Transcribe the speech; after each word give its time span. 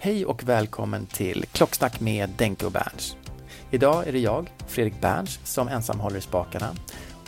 Hej 0.00 0.26
och 0.26 0.44
välkommen 0.44 1.06
till 1.06 1.44
Klocksnack 1.52 2.00
med 2.00 2.30
Denke 2.36 2.66
och 2.66 2.72
Berns. 2.72 3.16
Idag 3.70 4.08
är 4.08 4.12
det 4.12 4.18
jag, 4.18 4.50
Fredrik 4.66 5.00
Berns, 5.00 5.40
som 5.44 5.68
ensam 5.68 6.00
håller 6.00 6.18
i 6.18 6.20
spakarna. 6.20 6.74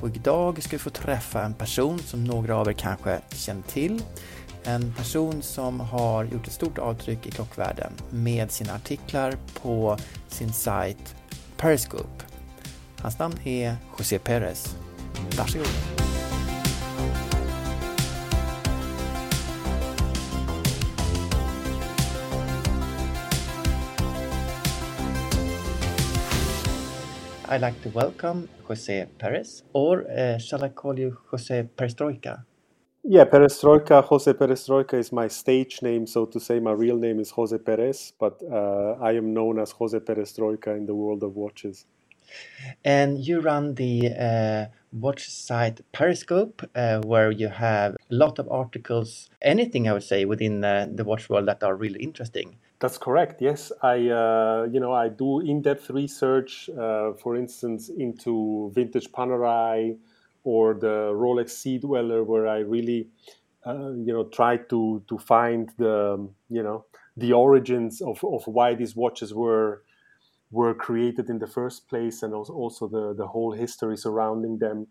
Och 0.00 0.08
idag 0.08 0.62
ska 0.62 0.77
vi 0.77 0.78
få 0.78 0.90
träffa 0.90 1.42
en 1.42 1.54
person 1.54 1.98
som 1.98 2.24
några 2.24 2.56
av 2.56 2.68
er 2.68 2.72
kanske 2.72 3.20
känner 3.32 3.62
till. 3.62 4.02
En 4.64 4.94
person 4.94 5.42
som 5.42 5.80
har 5.80 6.24
gjort 6.24 6.46
ett 6.46 6.52
stort 6.52 6.78
avtryck 6.78 7.27
i 7.27 7.30
klockvärlden 7.30 7.92
med 8.10 8.50
sina 8.50 8.74
artiklar 8.74 9.34
på 9.62 9.98
sin 10.28 10.52
sajt 10.52 11.14
Periscope. 11.56 12.24
Hans 12.98 13.18
namn 13.18 13.34
är 13.45 13.77
José 13.98 14.18
Perez. 14.18 14.77
Varsågod. 15.39 16.20
I'd 27.52 27.62
like 27.62 27.83
to 27.83 27.88
welcome 27.88 28.48
Jose 28.68 29.06
Perez, 29.18 29.64
or 29.72 30.08
uh, 30.08 30.38
shall 30.38 30.62
I 30.62 30.68
call 30.68 30.96
you 30.96 31.18
Jose 31.33 31.64
Pereztroika? 31.77 32.44
Yeah, 33.02 33.24
Pereztroika, 33.24 34.05
Jose 34.05 34.33
Pereztroika 34.34 34.94
is 34.94 35.11
my 35.11 35.27
stage 35.27 35.83
name, 35.83 36.06
so 36.06 36.27
to 36.27 36.39
say. 36.39 36.60
My 36.60 36.70
real 36.70 36.96
name 36.96 37.18
is 37.18 37.30
Jose 37.30 37.58
Perez, 37.58 38.12
but 38.20 38.40
uh, 38.48 38.94
I 39.00 39.14
am 39.14 39.34
known 39.34 39.58
as 39.58 39.72
Jose 39.72 39.98
Pereztroika 39.98 40.77
in 40.77 40.86
the 40.86 40.94
world 40.94 41.24
of 41.24 41.34
watches. 41.34 41.86
And 42.84 43.18
you 43.18 43.40
run 43.40 43.74
the 43.74 44.10
uh, 44.10 44.66
watch 44.92 45.28
site 45.28 45.80
Perezcope, 45.92 46.64
uh, 46.77 47.00
where 47.00 47.33
you 47.33 47.48
have 47.48 47.94
a 47.94 48.14
lot 48.14 48.39
of 48.39 48.48
articles, 48.48 49.28
anything 49.42 49.89
I 49.89 49.94
would 49.94 50.05
say 50.05 50.24
within 50.24 50.62
uh, 50.62 50.86
the 50.89 51.02
watch 51.02 51.28
world 51.28 51.48
that 51.48 51.64
are 51.64 51.74
really 51.74 52.00
interesting. 52.00 52.58
That's 52.80 52.96
correct. 52.96 53.42
Yes, 53.42 53.73
I 53.83 54.08
uh, 54.08 54.67
you 54.73 54.80
know 54.80 54.92
I 54.92 55.08
do 55.11 55.41
in-depth 55.41 55.91
research, 55.91 56.70
uh, 56.70 57.13
for 57.13 57.36
instance, 57.36 57.91
into 57.91 58.73
vintage 58.74 59.13
Panerai 59.13 59.98
or 60.45 60.74
the 60.74 61.13
Rolex 61.13 61.51
Sea 61.51 61.79
Dweller, 61.79 62.24
where 62.24 62.46
I 62.48 62.58
really 62.61 63.08
uh, 63.67 63.90
you 63.92 64.13
know 64.14 64.24
try 64.29 64.57
to 64.57 65.02
to 65.08 65.19
find 65.19 65.70
the 65.77 66.27
you 66.48 66.63
know 66.63 66.86
the 67.19 67.35
origins 67.35 68.01
of, 68.01 68.24
of 68.24 68.46
why 68.46 68.74
these 68.74 68.96
watches 68.96 69.35
were 69.35 69.83
were 70.51 70.74
created 70.74 71.30
in 71.30 71.39
the 71.39 71.46
first 71.46 71.89
place, 71.89 72.23
and 72.23 72.35
also, 72.35 72.52
also 72.55 72.89
the 72.89 73.14
the 73.14 73.27
whole 73.29 73.52
history 73.52 73.96
surrounding 73.96 74.58
them. 74.58 74.89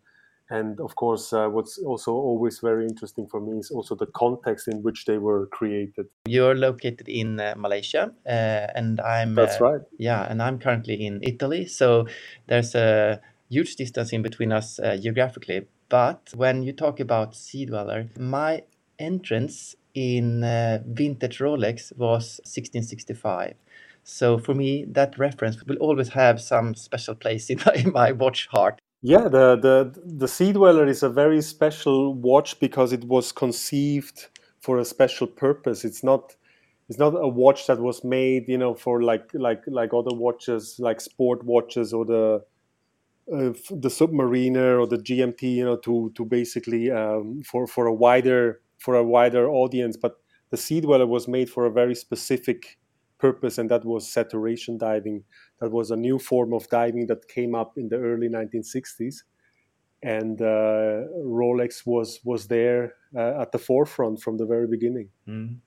And 0.50 0.80
of 0.80 0.96
course, 0.96 1.32
uh, 1.32 1.48
what's 1.48 1.78
also 1.78 2.12
always 2.12 2.60
very 2.60 2.86
interesting 2.88 3.28
for 3.28 3.40
me 3.40 3.60
is 3.60 3.70
also 3.70 3.94
the 3.96 4.08
context 4.08 4.68
in 4.68 4.82
which 4.82 5.06
they 5.06 5.20
were 5.20 5.46
created. 5.48 6.08
You're 6.26 6.56
located 6.56 7.08
in 7.08 7.40
uh, 7.40 7.54
Malaysia, 7.56 8.12
uh, 8.26 8.68
and 8.76 9.00
I'm. 9.00 9.36
That's 9.36 9.62
uh, 9.62 9.66
right. 9.66 9.82
Yeah, 10.00 10.26
and 10.30 10.42
I'm 10.42 10.58
currently 10.58 11.06
in 11.06 11.20
Italy, 11.22 11.68
so 11.68 12.08
there's 12.48 12.74
a 12.74 13.22
huge 13.50 13.76
distance 13.76 14.12
in 14.12 14.24
between 14.24 14.52
us 14.52 14.80
uh, 14.80 14.98
geographically. 14.98 15.68
But 15.88 16.32
when 16.36 16.64
you 16.64 16.74
talk 16.74 17.00
about 17.00 17.36
Sea 17.36 17.66
Dweller, 17.66 18.10
my 18.18 18.64
entrance 18.98 19.76
in 19.94 20.44
uh, 20.44 20.80
vintage 20.86 21.40
Rolex 21.40 21.96
was 21.98 22.40
1665. 22.44 23.56
So 24.04 24.38
for 24.38 24.54
me, 24.54 24.86
that 24.86 25.18
reference 25.20 25.64
will 25.64 25.78
always 25.78 26.10
have 26.10 26.42
some 26.42 26.74
special 26.74 27.16
place 27.16 27.50
in 27.50 27.60
my, 27.66 27.74
in 27.74 27.92
my 27.92 28.12
watch 28.12 28.48
heart. 28.48 28.80
Yeah, 29.02 29.30
the 29.30 29.56
the 29.56 30.02
the 30.06 30.28
Sea 30.28 30.52
Dweller 30.52 30.86
is 30.86 31.04
a 31.04 31.10
very 31.10 31.42
special 31.42 32.14
watch 32.14 32.60
because 32.60 32.92
it 32.92 33.06
was 33.06 33.32
conceived 33.32 34.28
for 34.60 34.78
a 34.78 34.86
special 34.86 35.26
purpose. 35.28 35.86
It's 35.86 36.04
not 36.04 36.36
it's 36.90 37.00
not 37.00 37.14
a 37.16 37.28
watch 37.28 37.68
that 37.68 37.80
was 37.80 38.04
made, 38.04 38.50
you 38.50 38.58
know, 38.58 38.74
for 38.74 39.02
like 39.02 39.30
like 39.34 39.64
like 39.68 39.94
other 39.94 40.14
watches, 40.16 40.76
like 40.80 41.00
sport 41.00 41.46
watches 41.46 41.94
or 41.94 42.06
the 42.06 42.44
uh, 43.34 43.54
the 43.72 43.90
Submariner 43.90 44.80
or 44.82 44.88
the 44.88 44.98
GMT, 45.00 45.56
you 45.56 45.66
know, 45.66 45.78
to 45.78 46.12
to 46.16 46.26
basically 46.26 46.92
um, 46.92 47.42
for 47.44 47.68
for 47.68 47.88
a 47.88 47.94
wider 47.94 48.62
for 48.80 48.96
a 48.96 49.04
wider 49.04 49.50
audience. 49.50 49.98
But 49.98 50.18
the 50.52 50.58
Sea 50.58 50.82
Dweller 50.82 51.08
was 51.08 51.28
made 51.28 51.50
for 51.50 51.66
a 51.66 51.72
very 51.72 51.96
specific 51.96 52.78
purpose, 53.20 53.58
and 53.58 53.70
that 53.72 53.86
was 53.86 54.12
saturation 54.12 54.78
diving. 54.78 55.24
That 55.62 55.72
was 55.72 55.92
a 55.92 55.96
new 55.96 56.20
form 56.20 56.54
of 56.54 56.70
diving 56.70 57.08
that 57.08 57.28
came 57.28 57.54
up 57.54 57.78
in 57.78 57.90
the 57.90 57.98
early 57.98 58.30
1960s, 58.30 59.24
and 60.02 60.42
uh, 60.42 61.04
Rolex 61.24 61.86
was 61.86 62.20
was 62.24 62.48
there 62.48 62.94
uh, 63.16 63.42
at 63.42 63.52
the 63.52 63.60
forefront 63.60 64.22
from 64.22 64.38
the 64.38 64.46
very 64.46 64.68
beginning. 64.68 65.10
Mm. 65.28 65.58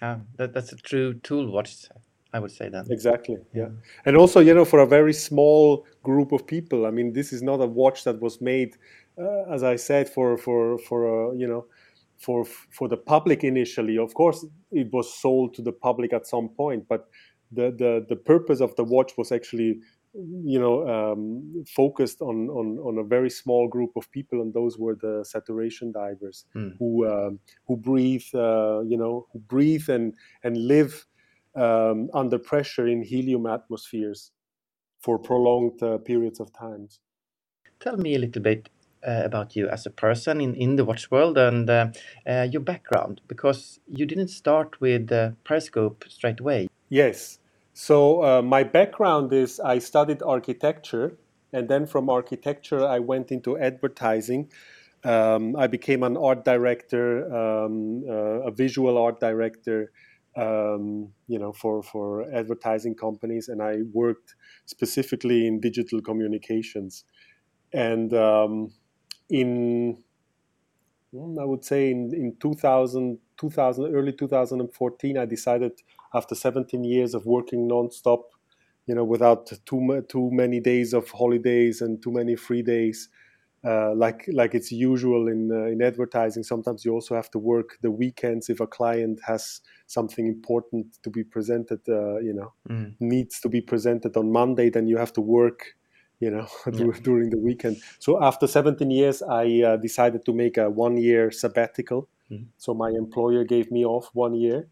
Ah, 0.00 0.18
that, 0.36 0.52
that's 0.54 0.72
a 0.72 0.76
true 0.76 1.14
tool 1.14 1.50
watch, 1.50 1.88
I 2.32 2.38
would 2.38 2.52
say 2.52 2.68
that. 2.68 2.86
Exactly. 2.90 3.38
Yeah. 3.54 3.68
And 4.04 4.16
also, 4.16 4.40
you 4.40 4.54
know, 4.54 4.64
for 4.64 4.80
a 4.80 4.86
very 4.86 5.12
small 5.12 5.86
group 6.02 6.32
of 6.32 6.46
people. 6.46 6.86
I 6.86 6.90
mean, 6.90 7.12
this 7.12 7.32
is 7.32 7.42
not 7.42 7.60
a 7.60 7.66
watch 7.66 8.04
that 8.04 8.20
was 8.20 8.40
made, 8.40 8.76
uh, 9.20 9.52
as 9.52 9.62
I 9.62 9.76
said, 9.76 10.08
for 10.08 10.36
for 10.36 10.78
for 10.78 11.30
uh, 11.30 11.32
you 11.32 11.48
know, 11.48 11.66
for 12.18 12.44
for 12.44 12.88
the 12.88 12.96
public 12.96 13.44
initially. 13.44 13.98
Of 13.98 14.14
course, 14.14 14.44
it 14.70 14.92
was 14.92 15.12
sold 15.12 15.54
to 15.54 15.62
the 15.62 15.72
public 15.72 16.12
at 16.12 16.26
some 16.26 16.48
point, 16.50 16.86
but 16.88 17.08
the 17.52 17.70
the 17.70 18.06
the 18.08 18.16
purpose 18.16 18.60
of 18.60 18.74
the 18.76 18.84
watch 18.84 19.12
was 19.16 19.32
actually 19.32 19.80
you 20.14 20.58
know 20.58 20.88
um, 20.88 21.64
focused 21.68 22.20
on, 22.22 22.48
on 22.48 22.78
on 22.78 22.98
a 22.98 23.04
very 23.04 23.30
small 23.30 23.68
group 23.68 23.90
of 23.96 24.10
people 24.10 24.40
and 24.42 24.54
those 24.54 24.78
were 24.78 24.96
the 25.00 25.24
saturation 25.24 25.92
divers 25.92 26.44
Mm. 26.56 26.76
who 26.78 27.06
um, 27.06 27.38
who 27.66 27.76
breathe 27.76 28.24
uh, 28.34 28.80
you 28.82 28.96
know 28.98 29.26
who 29.32 29.38
breathe 29.40 29.88
and 29.88 30.14
and 30.44 30.56
live 30.56 31.06
um, 31.56 32.08
under 32.14 32.38
pressure 32.38 32.86
in 32.86 33.02
helium 33.02 33.46
atmospheres 33.46 34.32
for 35.00 35.18
prolonged 35.18 35.82
uh, 35.82 35.98
periods 35.98 36.40
of 36.40 36.52
times 36.52 37.00
Tell 37.80 37.96
me 37.96 38.14
a 38.14 38.18
little 38.18 38.42
bit 38.42 38.70
uh, 39.06 39.22
about 39.24 39.56
you 39.56 39.68
as 39.68 39.86
a 39.86 39.90
person 39.90 40.40
in, 40.40 40.54
in 40.54 40.76
the 40.76 40.84
watch 40.84 41.10
world 41.10 41.38
and 41.38 41.70
uh, 41.70 41.88
uh, 42.26 42.48
your 42.50 42.62
background 42.62 43.20
because 43.28 43.80
you 43.88 44.06
didn't 44.06 44.28
start 44.28 44.80
with 44.80 45.08
Perezcope 45.44 46.04
straight 46.10 46.40
away. 46.40 46.67
Yes. 46.88 47.38
So 47.72 48.24
uh, 48.24 48.42
my 48.42 48.64
background 48.64 49.32
is 49.32 49.60
I 49.60 49.78
studied 49.78 50.22
architecture, 50.22 51.16
and 51.52 51.68
then 51.68 51.86
from 51.86 52.10
architecture 52.10 52.84
I 52.86 52.98
went 52.98 53.30
into 53.30 53.58
advertising. 53.58 54.50
Um, 55.04 55.54
I 55.56 55.68
became 55.68 56.02
an 56.02 56.16
art 56.16 56.44
director, 56.44 57.32
um, 57.32 58.02
uh, 58.08 58.48
a 58.48 58.50
visual 58.50 58.98
art 58.98 59.20
director, 59.20 59.92
um, 60.36 61.10
you 61.28 61.38
know, 61.38 61.52
for 61.52 61.82
for 61.82 62.24
advertising 62.34 62.94
companies, 62.96 63.48
and 63.48 63.62
I 63.62 63.82
worked 63.92 64.34
specifically 64.66 65.46
in 65.46 65.60
digital 65.60 66.00
communications. 66.00 67.04
And 67.72 68.12
um, 68.14 68.72
in 69.30 70.02
I 71.14 71.44
would 71.44 71.64
say 71.64 71.90
in, 71.90 72.12
in 72.14 72.36
2000, 72.40 73.18
2000, 73.38 73.94
early 73.94 74.12
2014, 74.12 75.18
I 75.18 75.24
decided 75.24 75.72
after 76.14 76.34
17 76.34 76.84
years 76.84 77.14
of 77.14 77.26
working 77.26 77.68
nonstop, 77.68 78.22
you 78.86 78.94
know, 78.94 79.04
without 79.04 79.52
too 79.66 80.04
too 80.08 80.30
many 80.32 80.60
days 80.60 80.94
of 80.94 81.10
holidays 81.10 81.80
and 81.82 82.02
too 82.02 82.10
many 82.10 82.36
free 82.36 82.62
days, 82.62 83.08
uh, 83.64 83.92
like 83.94 84.24
like 84.32 84.54
it's 84.54 84.72
usual 84.72 85.28
in 85.28 85.50
uh, 85.52 85.66
in 85.66 85.82
advertising. 85.82 86.42
Sometimes 86.42 86.84
you 86.84 86.92
also 86.92 87.14
have 87.14 87.30
to 87.32 87.38
work 87.38 87.76
the 87.82 87.90
weekends 87.90 88.48
if 88.48 88.60
a 88.60 88.66
client 88.66 89.20
has 89.26 89.60
something 89.86 90.26
important 90.26 90.86
to 91.02 91.10
be 91.10 91.24
presented. 91.24 91.80
Uh, 91.88 92.18
you 92.18 92.32
know, 92.32 92.52
mm. 92.68 92.94
needs 93.00 93.40
to 93.40 93.48
be 93.48 93.60
presented 93.60 94.16
on 94.16 94.32
Monday, 94.32 94.70
then 94.70 94.86
you 94.86 94.96
have 94.96 95.12
to 95.14 95.20
work. 95.20 95.74
You 96.20 96.32
know, 96.32 96.48
yeah. 96.72 96.98
during 97.02 97.30
the 97.30 97.38
weekend. 97.38 97.76
So 98.00 98.20
after 98.20 98.48
17 98.48 98.90
years, 98.90 99.22
I 99.22 99.62
uh, 99.62 99.76
decided 99.76 100.24
to 100.24 100.32
make 100.32 100.56
a 100.56 100.68
one-year 100.68 101.30
sabbatical. 101.30 102.08
Mm. 102.28 102.46
So 102.56 102.74
my 102.74 102.90
employer 102.90 103.44
gave 103.44 103.70
me 103.70 103.84
off 103.84 104.10
one 104.14 104.34
year, 104.34 104.66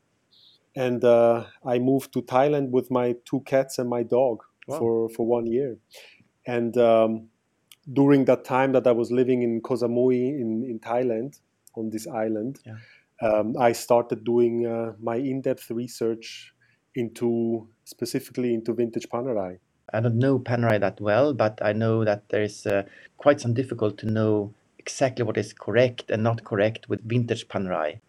and 0.76 1.02
uh, 1.05 1.44
I 1.64 1.78
moved 1.78 2.12
to 2.12 2.23
Thailand 2.23 2.70
with 2.70 2.90
my 2.90 3.17
two 3.25 3.40
cats 3.40 3.78
and 3.78 3.88
my 3.88 4.02
dog 4.02 4.43
wow. 4.69 4.78
for 4.78 5.08
for 5.08 5.26
one 5.26 5.46
year. 5.46 5.78
And 6.46 6.76
um, 6.76 7.28
during 7.93 8.26
that 8.26 8.44
time 8.44 8.73
that 8.73 8.87
I 8.87 8.93
was 8.93 9.11
living 9.11 9.43
in 9.43 9.61
Koh 9.62 9.76
Samui 9.76 10.38
in 10.40 10.64
in 10.69 10.78
Thailand 10.78 11.40
on 11.76 11.90
this 11.90 12.06
island, 12.06 12.61
yeah. 12.64 12.76
um, 13.23 13.56
I 13.58 13.73
started 13.73 14.25
doing 14.25 14.67
uh, 14.67 14.93
my 15.00 15.17
in-depth 15.17 15.70
research 15.70 16.52
into 16.94 17.69
specifically 17.84 18.55
into 18.55 18.72
vintage 18.72 19.08
Panerai. 19.08 19.58
I 19.93 20.00
don't 20.00 20.19
know 20.19 20.38
Panerai 20.38 20.81
that 20.81 21.00
well, 21.00 21.32
but 21.32 21.61
I 21.62 21.72
know 21.72 22.05
that 22.05 22.29
there 22.29 22.43
is 22.43 22.67
uh, 22.67 22.82
quite 23.19 23.40
some 23.40 23.55
difficult 23.55 23.99
to 23.99 24.06
know 24.06 24.52
exactly 24.79 25.25
what 25.25 25.37
is 25.37 25.52
correct 25.52 26.11
and 26.11 26.22
not 26.22 26.44
correct 26.44 26.88
with 26.88 27.08
vintage 27.08 27.49
Panerai. 27.49 28.00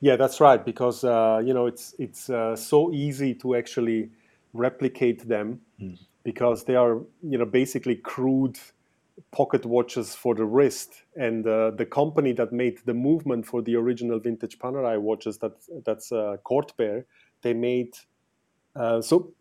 Yeah, 0.00 0.16
that's 0.16 0.40
right. 0.40 0.64
Because 0.64 1.04
uh, 1.04 1.42
you 1.44 1.54
know 1.54 1.66
it's 1.66 1.94
it's 1.98 2.28
uh, 2.30 2.56
so 2.56 2.92
easy 2.92 3.34
to 3.34 3.56
actually 3.56 4.10
replicate 4.52 5.26
them 5.28 5.60
mm. 5.80 5.98
because 6.24 6.64
they 6.64 6.76
are 6.76 7.00
you 7.22 7.38
know 7.38 7.46
basically 7.46 7.96
crude 7.96 8.58
pocket 9.32 9.64
watches 9.64 10.14
for 10.14 10.34
the 10.34 10.44
wrist. 10.44 11.02
And 11.16 11.46
uh, 11.46 11.70
the 11.70 11.86
company 11.86 12.32
that 12.34 12.52
made 12.52 12.78
the 12.84 12.94
movement 12.94 13.46
for 13.46 13.62
the 13.62 13.76
original 13.76 14.18
vintage 14.18 14.58
Panerai 14.58 15.00
watches 15.00 15.38
that 15.38 15.52
that's 15.84 16.12
uh, 16.12 16.36
Cortébert, 16.44 17.04
they 17.42 17.54
made 17.54 17.94
uh, 18.74 19.00
so 19.00 19.32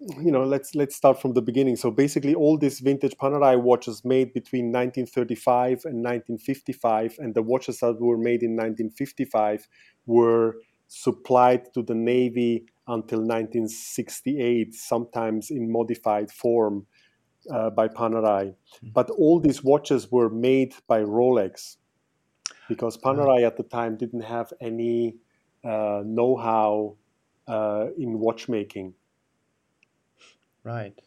you 0.00 0.30
know 0.30 0.44
let's 0.44 0.74
let's 0.74 0.94
start 0.94 1.20
from 1.20 1.34
the 1.34 1.42
beginning. 1.42 1.76
So 1.76 1.90
basically 1.90 2.34
all 2.34 2.56
these 2.56 2.80
vintage 2.80 3.16
panerai 3.16 3.60
watches 3.60 4.04
made 4.04 4.32
between 4.32 4.66
1935 4.66 5.84
and 5.84 6.04
1955 6.04 7.16
and 7.18 7.34
the 7.34 7.42
watches 7.42 7.80
that 7.80 8.00
were 8.00 8.18
made 8.18 8.42
in 8.42 8.52
1955 8.52 9.68
were 10.06 10.56
supplied 10.86 11.72
to 11.74 11.82
the 11.82 11.94
navy 11.94 12.64
until 12.86 13.18
1968 13.18 14.74
sometimes 14.74 15.50
in 15.50 15.70
modified 15.70 16.30
form 16.30 16.86
uh, 17.52 17.70
by 17.70 17.88
panerai. 17.88 18.46
Mm-hmm. 18.46 18.88
but 18.94 19.10
all 19.10 19.40
these 19.40 19.64
watches 19.64 20.10
were 20.10 20.30
made 20.30 20.74
by 20.86 21.00
rolex 21.00 21.76
because 22.68 22.96
panerai 22.96 23.44
at 23.44 23.56
the 23.56 23.62
time 23.64 23.96
didn't 23.96 24.22
have 24.22 24.52
any 24.60 25.16
uh, 25.64 26.02
know-how 26.04 26.96
uh, 27.48 27.86
in 27.98 28.18
watchmaking 28.18 28.94
Right. 30.64 31.00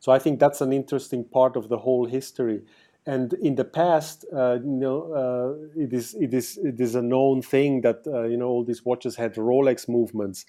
So 0.00 0.12
I 0.12 0.18
think 0.18 0.40
that's 0.40 0.60
an 0.60 0.72
interesting 0.72 1.24
part 1.24 1.56
of 1.56 1.68
the 1.68 1.78
whole 1.78 2.06
history. 2.06 2.62
And 3.06 3.32
in 3.34 3.56
the 3.56 3.64
past, 3.64 4.24
uh, 4.32 4.58
you 4.62 4.70
know, 4.70 5.12
uh, 5.12 5.80
it 5.80 5.92
is 5.92 6.14
it 6.14 6.32
is 6.32 6.58
it 6.62 6.80
is 6.80 6.94
a 6.94 7.02
known 7.02 7.42
thing 7.42 7.80
that 7.80 8.06
uh, 8.06 8.24
you 8.24 8.36
know 8.36 8.46
all 8.46 8.64
these 8.64 8.84
watches 8.84 9.16
had 9.16 9.34
Rolex 9.34 9.88
movements, 9.88 10.46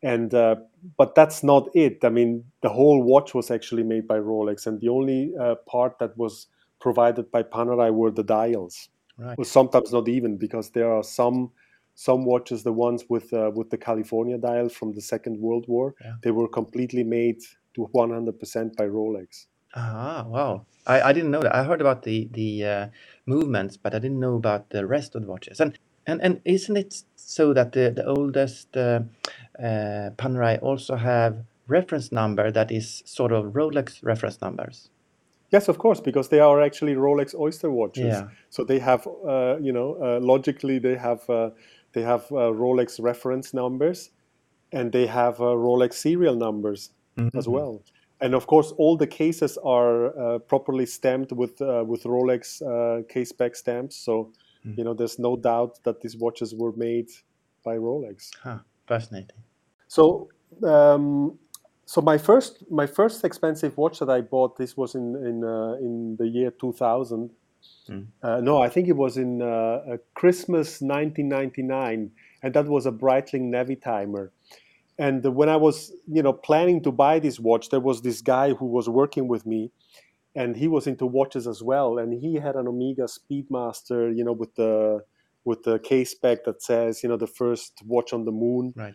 and 0.00 0.32
uh, 0.32 0.56
but 0.96 1.16
that's 1.16 1.42
not 1.42 1.68
it. 1.74 2.04
I 2.04 2.08
mean, 2.08 2.44
the 2.60 2.68
whole 2.68 3.02
watch 3.02 3.34
was 3.34 3.50
actually 3.50 3.82
made 3.82 4.06
by 4.06 4.18
Rolex, 4.18 4.66
and 4.66 4.80
the 4.80 4.90
only 4.90 5.32
uh, 5.40 5.56
part 5.66 5.98
that 5.98 6.16
was 6.16 6.46
provided 6.80 7.32
by 7.32 7.42
Panerai 7.42 7.92
were 7.92 8.12
the 8.12 8.22
dials. 8.22 8.88
Right. 9.18 9.36
Well, 9.36 9.44
sometimes 9.44 9.92
not 9.92 10.08
even 10.08 10.36
because 10.36 10.70
there 10.70 10.92
are 10.92 11.02
some 11.04 11.50
some 11.94 12.24
watches, 12.24 12.62
the 12.62 12.72
ones 12.72 13.04
with 13.08 13.32
uh, 13.32 13.50
with 13.54 13.70
the 13.70 13.78
California 13.78 14.38
dial 14.38 14.68
from 14.68 14.92
the 14.92 15.00
Second 15.00 15.38
World 15.38 15.66
War, 15.68 15.94
yeah. 16.00 16.14
they 16.22 16.30
were 16.30 16.48
completely 16.48 17.04
made 17.04 17.40
to 17.74 17.88
100% 17.94 18.76
by 18.76 18.84
Rolex. 18.84 19.46
Ah, 19.74 20.24
wow! 20.28 20.66
I, 20.86 21.00
I 21.00 21.12
didn't 21.12 21.30
know 21.30 21.40
that. 21.40 21.54
I 21.54 21.64
heard 21.64 21.80
about 21.80 22.02
the 22.02 22.28
the 22.32 22.64
uh, 22.64 22.86
movements, 23.26 23.76
but 23.76 23.94
I 23.94 23.98
didn't 23.98 24.20
know 24.20 24.36
about 24.36 24.70
the 24.70 24.86
rest 24.86 25.14
of 25.14 25.22
the 25.22 25.28
watches. 25.28 25.60
And 25.60 25.78
and 26.06 26.20
and 26.20 26.40
isn't 26.44 26.76
it 26.76 27.02
so 27.16 27.54
that 27.54 27.72
the 27.72 27.90
the 27.90 28.04
oldest 28.06 28.76
uh, 28.76 29.00
uh, 29.58 30.10
Panerai 30.16 30.62
also 30.62 30.96
have 30.96 31.44
reference 31.68 32.12
number 32.12 32.50
that 32.50 32.70
is 32.70 33.02
sort 33.06 33.32
of 33.32 33.54
Rolex 33.54 34.02
reference 34.02 34.40
numbers? 34.42 34.90
Yes, 35.52 35.68
of 35.68 35.78
course, 35.78 36.00
because 36.00 36.30
they 36.30 36.40
are 36.40 36.62
actually 36.62 36.94
Rolex 36.94 37.34
Oyster 37.34 37.70
watches. 37.70 38.06
Yeah. 38.06 38.28
So 38.48 38.64
they 38.64 38.78
have, 38.78 39.06
uh, 39.06 39.58
you 39.60 39.70
know, 39.70 39.98
uh, 40.02 40.18
logically 40.18 40.78
they 40.78 40.96
have 40.96 41.28
uh, 41.28 41.50
they 41.92 42.02
have 42.02 42.22
uh, 42.32 42.52
Rolex 42.52 43.00
reference 43.00 43.54
numbers, 43.54 44.10
and 44.72 44.92
they 44.92 45.06
have 45.06 45.40
uh, 45.40 45.54
Rolex 45.54 45.94
serial 45.94 46.34
numbers 46.34 46.90
mm-hmm. 47.16 47.36
as 47.36 47.48
well. 47.48 47.82
And 48.20 48.34
of 48.34 48.46
course, 48.46 48.72
all 48.78 48.96
the 48.96 49.06
cases 49.06 49.58
are 49.64 50.16
uh, 50.18 50.38
properly 50.38 50.86
stamped 50.86 51.32
with 51.32 51.60
uh, 51.60 51.84
with 51.86 52.04
Rolex 52.04 52.62
uh, 52.62 53.02
case 53.08 53.32
back 53.32 53.56
stamps. 53.56 53.96
So 53.96 54.32
mm. 54.64 54.78
you 54.78 54.84
know, 54.84 54.94
there's 54.94 55.18
no 55.18 55.36
doubt 55.36 55.82
that 55.84 56.00
these 56.00 56.16
watches 56.16 56.54
were 56.54 56.72
made 56.76 57.08
by 57.64 57.76
Rolex. 57.76 58.30
Huh, 58.42 58.58
fascinating. 58.86 59.42
So. 59.88 60.28
Um, 60.62 61.38
so 61.84 62.00
my 62.00 62.16
first 62.16 62.64
my 62.70 62.86
first 62.86 63.24
expensive 63.24 63.76
watch 63.76 63.98
that 63.98 64.08
I 64.08 64.20
bought 64.20 64.56
this 64.56 64.76
was 64.76 64.94
in 64.94 65.16
in 65.16 65.44
uh, 65.44 65.74
in 65.80 66.16
the 66.16 66.26
year 66.26 66.50
2000 66.50 67.30
Mm. 67.88 68.06
Uh, 68.22 68.40
no, 68.40 68.62
I 68.62 68.68
think 68.68 68.88
it 68.88 68.96
was 68.96 69.16
in 69.16 69.42
uh, 69.42 69.96
Christmas 70.14 70.80
1999, 70.80 72.10
and 72.42 72.54
that 72.54 72.66
was 72.66 72.86
a 72.86 72.92
Breitling 72.92 73.50
Navitimer. 73.50 74.30
And 74.98 75.24
when 75.34 75.48
I 75.48 75.56
was, 75.56 75.92
you 76.06 76.22
know, 76.22 76.32
planning 76.32 76.82
to 76.82 76.92
buy 76.92 77.18
this 77.18 77.40
watch, 77.40 77.70
there 77.70 77.80
was 77.80 78.02
this 78.02 78.20
guy 78.20 78.52
who 78.52 78.66
was 78.66 78.88
working 78.88 79.26
with 79.26 79.46
me, 79.46 79.70
and 80.34 80.56
he 80.56 80.68
was 80.68 80.86
into 80.86 81.06
watches 81.06 81.46
as 81.46 81.62
well. 81.62 81.98
And 81.98 82.12
he 82.12 82.34
had 82.34 82.56
an 82.56 82.68
Omega 82.68 83.06
Speedmaster, 83.06 84.14
you 84.14 84.24
know, 84.24 84.32
with 84.32 84.54
the 84.54 85.04
with 85.44 85.64
the 85.64 85.78
case 85.80 86.14
back 86.14 86.44
that 86.44 86.62
says, 86.62 87.02
you 87.02 87.08
know, 87.08 87.16
the 87.16 87.26
first 87.26 87.82
watch 87.84 88.12
on 88.12 88.24
the 88.24 88.32
moon. 88.32 88.72
Right. 88.76 88.94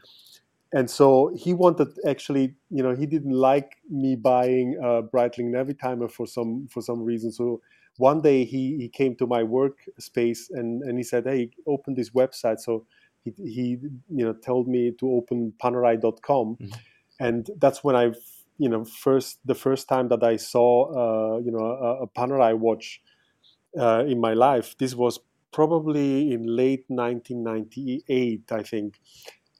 And 0.73 0.89
so 0.89 1.31
he 1.35 1.53
wanted 1.53 1.87
actually, 2.05 2.55
you 2.69 2.83
know, 2.83 2.95
he 2.95 3.05
didn't 3.05 3.31
like 3.31 3.77
me 3.89 4.15
buying 4.15 4.77
a 4.81 5.01
Breitling 5.01 5.51
Navitimer 5.51 6.11
for 6.11 6.27
some 6.27 6.67
for 6.69 6.81
some 6.81 7.03
reason. 7.03 7.31
So 7.31 7.61
one 7.97 8.21
day 8.21 8.45
he, 8.45 8.77
he 8.77 8.89
came 8.89 9.15
to 9.15 9.27
my 9.27 9.43
workspace 9.43 10.49
and, 10.51 10.83
and 10.83 10.97
he 10.97 11.03
said, 11.03 11.25
Hey, 11.25 11.51
open 11.65 11.95
this 11.95 12.11
website. 12.11 12.59
So 12.59 12.85
he, 13.23 13.33
he 13.37 13.77
you 14.09 14.25
know 14.25 14.33
told 14.33 14.67
me 14.67 14.91
to 14.99 15.11
open 15.11 15.53
panerai.com. 15.61 16.57
Mm-hmm. 16.61 16.67
And 17.19 17.49
that's 17.57 17.83
when 17.83 17.95
I 17.95 18.13
you 18.57 18.69
know 18.69 18.85
first 18.85 19.39
the 19.45 19.55
first 19.55 19.87
time 19.87 20.09
that 20.09 20.23
I 20.23 20.35
saw 20.35 21.35
uh, 21.35 21.37
you 21.39 21.51
know 21.51 21.65
a, 21.65 22.03
a 22.03 22.07
Panerai 22.07 22.57
watch 22.57 23.01
uh, 23.79 24.03
in 24.07 24.19
my 24.19 24.33
life. 24.33 24.75
This 24.77 24.95
was 24.95 25.19
probably 25.51 26.31
in 26.31 26.45
late 26.45 26.85
1998, 26.87 28.51
I 28.51 28.63
think. 28.63 28.99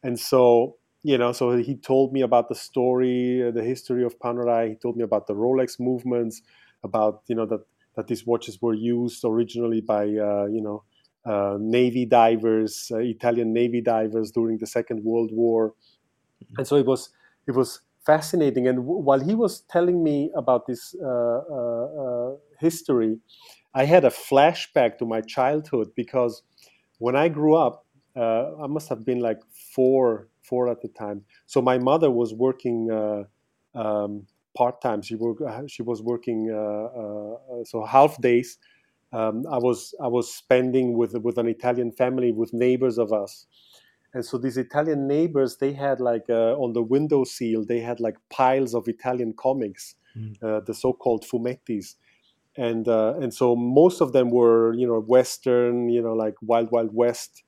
And 0.04 0.20
so 0.20 0.78
you 1.04 1.18
know, 1.18 1.32
so 1.32 1.56
he 1.56 1.76
told 1.76 2.12
me 2.12 2.22
about 2.22 2.50
the 2.50 2.56
story, 2.56 3.48
uh, 3.48 3.52
the 3.52 3.64
history 3.64 4.04
of 4.04 4.20
Panerai. 4.20 4.70
He 4.70 4.76
told 4.76 4.98
me 4.98 5.04
about 5.04 5.28
the 5.28 5.36
Rolex 5.36 5.80
movements, 5.80 6.42
about 6.84 7.22
you 7.28 7.36
know 7.36 7.46
that 7.46 7.62
that 7.98 8.08
these 8.08 8.26
watches 8.26 8.62
were 8.62 8.74
used 8.74 9.26
originally 9.26 9.82
by 9.82 10.04
uh, 10.04 10.46
you 10.46 10.62
know 10.62 10.84
uh, 11.26 11.58
navy 11.60 12.06
divers, 12.06 12.90
uh, 12.94 13.00
Italian 13.00 13.52
navy 13.52 13.82
divers 13.82 14.32
during 14.32 14.60
the 14.60 14.68
Second 14.68 15.04
World 15.04 15.32
War, 15.34 15.72
mm-hmm. 15.72 16.56
and 16.60 16.68
so 16.68 16.78
it 16.78 16.86
was 16.86 17.10
it 17.48 17.56
was 17.56 17.82
fascinating. 18.06 18.68
And 18.68 18.78
w- 18.78 19.02
while 19.02 19.20
he 19.20 19.36
was 19.36 19.62
telling 19.62 20.04
me 20.04 20.32
about 20.36 20.68
this 20.68 20.96
uh, 21.04 21.08
uh, 21.08 21.86
uh, 22.04 22.36
history, 22.60 23.18
I 23.74 23.84
had 23.84 24.06
a 24.06 24.10
flashback 24.10 24.98
to 25.00 25.06
my 25.06 25.22
childhood 25.22 25.90
because 25.96 26.44
when 27.00 27.16
I 27.16 27.28
grew 27.28 27.56
up, 27.56 27.86
uh, 28.16 28.64
I 28.64 28.68
must 28.68 28.90
have 28.90 29.06
been 29.06 29.20
like 29.20 29.40
four, 29.76 30.30
four 30.42 30.70
at 30.70 30.82
the 30.82 30.88
time. 30.88 31.26
So 31.46 31.62
my 31.62 31.78
mother 31.78 32.10
was 32.10 32.34
working 32.34 32.90
uh, 32.92 33.24
um, 33.78 34.26
part 34.58 34.82
time. 34.82 35.02
She 35.02 35.16
work, 35.16 35.38
she 35.68 35.84
was 35.84 36.02
working 36.02 36.40
uh, 36.52 36.88
uh, 37.02 37.64
so 37.64 37.86
half 37.86 38.20
days. 38.22 38.58
Um, 39.14 39.46
I 39.50 39.58
was 39.58 39.94
I 40.02 40.08
was 40.08 40.34
spending 40.34 40.98
with 40.98 41.14
with 41.28 41.38
an 41.38 41.48
Italian 41.48 41.92
family 41.92 42.32
with 42.32 42.52
neighbors 42.54 42.98
of 42.98 43.14
us, 43.14 43.46
and 44.14 44.26
so 44.26 44.38
these 44.38 44.58
Italian 44.58 45.08
neighbors 45.08 45.58
they 45.58 45.74
had 45.74 46.00
like 46.00 46.26
uh, 46.30 46.64
on 46.64 46.74
the 46.74 46.84
window 46.84 47.24
sill 47.24 47.64
they 47.64 47.80
had 47.80 48.00
like 48.00 48.18
piles 48.30 48.74
of 48.74 48.88
Italian 48.88 49.34
comics, 49.46 49.96
mm. 50.18 50.66
the 50.66 50.74
so-called 50.74 51.24
fumettis 51.24 51.96
and 52.58 52.88
uh, 52.88 53.14
and 53.22 53.34
so 53.34 53.56
most 53.56 54.02
of 54.02 54.12
them 54.14 54.32
were 54.32 54.74
you 54.74 54.88
know 54.88 55.00
western 55.00 55.90
you 55.90 56.02
know 56.02 56.14
like 56.14 56.36
wild 56.42 56.70
wild 56.72 56.90
west 56.94 57.44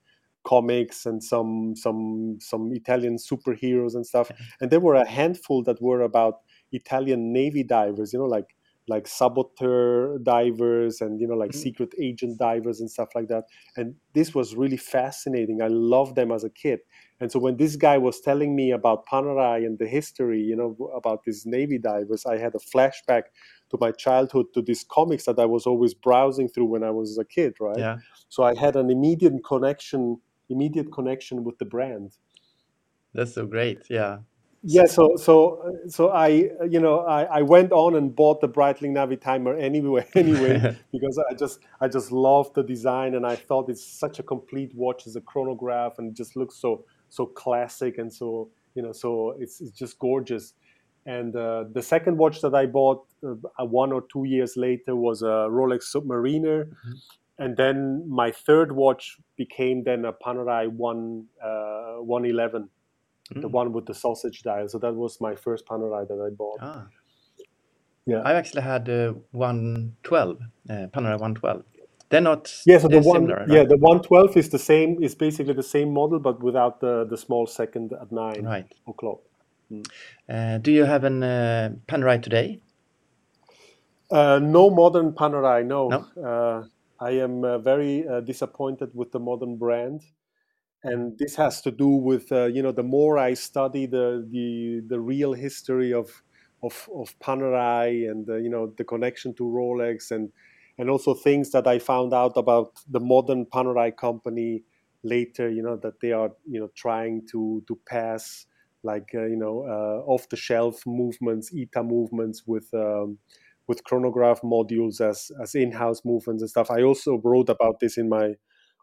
comics 0.46 1.06
and 1.06 1.24
some 1.24 1.76
some 1.76 2.38
some 2.40 2.72
italian 2.74 3.18
superheroes 3.18 3.94
and 3.96 4.06
stuff 4.06 4.32
and 4.62 4.72
there 4.72 4.80
were 4.80 4.96
a 4.96 5.08
handful 5.08 5.64
that 5.64 5.82
were 5.82 6.02
about 6.02 6.40
italian 6.72 7.34
navy 7.34 7.64
divers 7.64 8.14
you 8.14 8.20
know 8.20 8.26
like 8.26 8.56
like 8.88 9.08
saboteur 9.08 10.18
divers 10.20 11.00
and 11.00 11.22
you 11.22 11.28
know 11.28 11.36
like 11.36 11.52
mm-hmm. 11.52 11.60
secret 11.60 11.94
agent 12.02 12.40
divers 12.40 12.80
and 12.80 12.90
stuff 12.90 13.10
like 13.14 13.28
that 13.28 13.44
and 13.78 13.94
this 14.14 14.34
was 14.34 14.56
really 14.56 14.78
fascinating 14.78 15.62
i 15.62 15.68
loved 15.68 16.16
them 16.16 16.32
as 16.32 16.44
a 16.44 16.50
kid 16.50 16.80
and 17.20 17.32
so 17.32 17.38
when 17.38 17.58
this 17.58 17.76
guy 17.76 17.98
was 17.98 18.20
telling 18.20 18.56
me 18.56 18.72
about 18.72 19.06
panerai 19.06 19.58
and 19.66 19.78
the 19.78 19.88
history 19.88 20.42
you 20.42 20.56
know 20.56 20.76
about 20.96 21.24
these 21.24 21.46
navy 21.46 21.78
divers 21.78 22.26
i 22.26 22.38
had 22.38 22.54
a 22.56 22.76
flashback 22.76 23.24
to 23.70 23.78
my 23.80 23.92
childhood 23.92 24.48
to 24.54 24.62
these 24.62 24.84
comics 24.90 25.26
that 25.26 25.40
I 25.40 25.46
was 25.46 25.66
always 25.66 25.94
browsing 25.94 26.50
through 26.50 26.66
when 26.66 26.84
I 26.84 26.92
was 26.92 27.18
a 27.18 27.26
kid, 27.26 27.56
right? 27.60 27.78
Yeah. 27.78 27.98
So 28.30 28.44
I 28.44 28.56
had 28.56 28.76
an 28.76 28.90
immediate 28.90 29.34
connection, 29.46 30.20
immediate 30.50 30.92
connection 30.92 31.44
with 31.44 31.58
the 31.60 31.66
brand. 31.66 32.14
That's 33.14 33.34
so 33.34 33.46
great. 33.46 33.80
Yeah. 33.90 34.20
Yeah, 34.62 34.86
so 34.86 35.16
so 35.16 35.80
so 35.88 36.10
I 36.10 36.28
you 36.70 36.80
know 36.80 37.00
I, 37.00 37.40
I 37.40 37.42
went 37.44 37.72
on 37.72 37.96
and 37.96 38.14
bought 38.14 38.42
the 38.42 38.48
brightling 38.48 38.94
Breitling 38.94 39.20
Navitimer 39.20 39.62
anyway 39.62 40.06
anyway 40.16 40.78
because 40.92 41.18
I 41.18 41.34
just 41.34 41.60
I 41.80 41.88
just 41.88 42.12
loved 42.12 42.56
the 42.56 42.64
design 42.64 43.16
and 43.16 43.26
I 43.26 43.36
thought 43.36 43.70
it's 43.70 43.84
such 43.84 44.20
a 44.20 44.24
complete 44.24 44.76
watch 44.76 45.08
as 45.08 45.16
a 45.16 45.22
chronograph 45.22 45.98
and 45.98 46.12
it 46.12 46.16
just 46.18 46.36
looks 46.36 46.56
so 46.56 46.84
so 47.10 47.26
classic 47.26 47.98
and 47.98 48.12
so 48.12 48.50
you 48.76 48.82
know 48.82 48.92
so 48.92 49.36
it's 49.40 49.62
it's 49.62 49.72
just 49.72 49.98
gorgeous 49.98 50.54
and 51.06 51.36
uh, 51.36 51.66
the 51.72 51.82
second 51.82 52.18
watch 52.18 52.42
that 52.42 52.54
I 52.54 52.66
bought 52.66 53.06
uh, 53.26 53.66
one 53.66 53.92
or 53.92 54.04
two 54.12 54.26
years 54.26 54.56
later 54.56 54.96
was 54.96 55.22
a 55.22 55.48
Rolex 55.50 55.96
Submariner. 55.96 56.66
Mm-hmm. 56.66 56.92
And 57.40 57.56
then 57.56 58.04
my 58.08 58.32
third 58.32 58.74
watch 58.74 59.18
became 59.38 59.84
then 59.84 60.06
a 60.06 60.14
Panerai 60.14 60.70
1, 60.70 61.26
uh, 61.44 61.96
111, 62.02 62.70
mm. 63.34 63.42
the 63.42 63.48
one 63.48 63.74
with 63.74 63.86
the 63.86 63.94
sausage 63.94 64.44
dial. 64.44 64.68
So 64.68 64.80
that 64.80 64.94
was 64.94 65.20
my 65.22 65.36
first 65.36 65.66
Panerai 65.66 66.08
that 66.08 66.20
I 66.28 66.30
bought. 66.36 66.60
Ah. 66.62 66.86
Yeah. 68.06 68.22
I've 68.26 68.36
actually 68.36 68.64
had 68.64 68.90
uh, 68.90 69.14
112, 69.32 70.38
uh, 70.70 70.74
Panerai 70.94 71.20
112. 71.20 71.64
They're 72.10 72.22
not 72.22 72.52
yeah, 72.66 72.80
so 72.80 72.88
the 72.88 73.02
one, 73.02 73.22
similar, 73.22 73.36
right? 73.42 73.50
Yeah, 73.50 73.64
the 73.66 73.78
112 73.78 74.36
is 74.36 74.50
the 74.50 74.58
same, 74.58 75.02
is 75.04 75.14
basically 75.14 75.54
the 75.54 75.62
same 75.62 75.94
model, 75.94 76.18
but 76.18 76.42
without 76.42 76.82
the, 76.82 77.06
the 77.06 77.18
small 77.18 77.46
second 77.46 77.94
at 77.94 78.12
9 78.12 78.44
right. 78.44 78.66
o'clock. 78.88 79.20
Uh, 80.28 80.58
do 80.58 80.72
you 80.72 80.86
have 80.86 81.04
an 81.04 81.22
uh, 81.22 81.70
Panerai 81.88 82.22
today? 82.22 82.60
Uh, 84.10 84.40
no 84.42 84.72
modern 84.72 85.12
Panerai, 85.12 85.64
no. 85.66 85.88
no? 85.90 86.24
Uh, 86.24 86.68
I 87.00 87.12
am 87.12 87.44
uh, 87.44 87.60
very 87.60 88.08
uh, 88.08 88.22
disappointed 88.22 88.90
with 88.96 89.12
the 89.12 89.20
modern 89.20 89.58
brand. 89.58 90.02
And 90.84 91.18
this 91.20 91.36
has 91.36 91.62
to 91.62 91.72
do 91.72 91.88
with, 91.90 92.32
you 92.32 92.64
know, 92.64 92.72
the 92.72 92.84
more 92.84 93.18
I 93.18 93.34
study 93.34 93.86
the, 93.86 94.26
the, 94.30 94.82
the 94.88 95.00
real 95.00 95.34
history 95.34 95.94
of, 95.94 96.24
of, 96.64 96.90
of 96.96 97.18
Panerai 97.20 98.10
and, 98.10 98.28
you 98.44 98.50
know, 98.50 98.74
the 98.78 98.86
connection 98.86 99.34
to 99.36 99.44
Rolex 99.44 100.12
and, 100.12 100.30
and 100.78 100.90
also 100.90 101.14
things 101.14 101.52
that 101.52 101.68
I 101.68 101.80
found 101.80 102.14
out 102.14 102.34
about 102.38 102.80
the 102.90 103.02
modern 103.02 103.46
Panerai 103.46 103.96
company 103.98 104.64
later, 105.04 105.50
you 105.50 105.62
know, 105.62 105.76
that 105.78 106.00
they 106.00 106.14
are, 106.14 106.32
you 106.48 106.62
know, 106.62 106.70
trying 106.76 107.28
to, 107.32 107.62
to 107.68 107.78
pass 107.86 108.46
like 108.84 109.10
uh, 109.14 109.26
you 109.26 109.36
know 109.36 109.66
uh, 109.68 110.10
off 110.10 110.30
the 110.30 110.38
shelf 110.38 110.84
movements, 110.86 111.52
ETA 111.56 111.84
movements 111.84 112.44
with 112.46 112.74
um, 112.74 113.18
with 113.68 113.84
chronograph 113.84 114.42
modules 114.42 115.02
as 115.02 115.32
as 115.42 115.56
in-house 115.56 116.02
movements 116.06 116.42
and 116.42 116.50
stuff. 116.50 116.72
I 116.72 116.82
also 116.82 117.20
wrote 117.24 117.50
about 117.50 117.80
this 117.80 117.98
in 117.98 118.10
my 118.10 118.36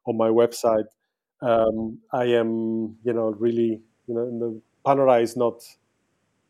on 0.07 0.17
my 0.17 0.29
website. 0.29 0.85
Um, 1.43 1.99
I 2.12 2.25
am 2.25 2.97
you 3.05 3.12
know 3.12 3.28
really 3.38 3.81
you 4.07 4.14
know 4.14 4.38
the 4.38 4.61
Panerai 4.85 5.23
is 5.23 5.37
not 5.37 5.62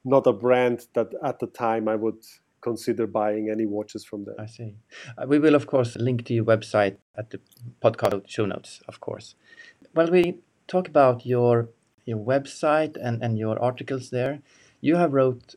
not 0.05 0.27
a 0.27 0.33
brand 0.33 0.87
that 0.95 1.09
at 1.25 1.39
the 1.41 1.47
time 1.49 1.89
I 1.89 1.97
would 1.97 2.25
consider 2.61 3.07
buying 3.07 3.51
any 3.51 3.67
watches 3.67 4.05
from 4.05 4.25
there. 4.25 4.41
I 4.41 4.47
see. 4.47 4.75
Uh, 5.19 5.27
we 5.27 5.39
will 5.39 5.55
of 5.55 5.67
course 5.67 5.97
link 5.97 6.25
to 6.27 6.35
your 6.35 6.45
website 6.45 6.97
at 7.17 7.31
the 7.31 7.41
podcast 7.83 8.29
show 8.29 8.47
notes, 8.47 8.81
of 8.89 9.01
course. 9.01 9.35
Well, 9.95 10.11
we 10.11 10.39
talk 10.69 10.89
about 10.89 11.27
your 11.27 11.69
your 12.05 12.19
website 12.19 12.97
and, 13.01 13.23
and 13.23 13.39
your 13.39 13.61
articles 13.61 14.11
there. 14.11 14.41
You 14.81 14.97
have 14.97 15.13
wrote 15.13 15.57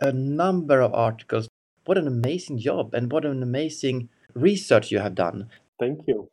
a 0.00 0.12
number 0.12 0.80
of 0.80 0.94
articles. 0.94 1.48
What 1.84 1.98
an 1.98 2.06
amazing 2.06 2.58
job 2.58 2.94
and 2.94 3.12
what 3.12 3.24
an 3.24 3.42
amazing 3.42 4.08
research 4.34 4.90
you 4.90 5.00
have 5.00 5.14
done. 5.14 5.50
Thank 5.78 6.00
you. 6.06 6.30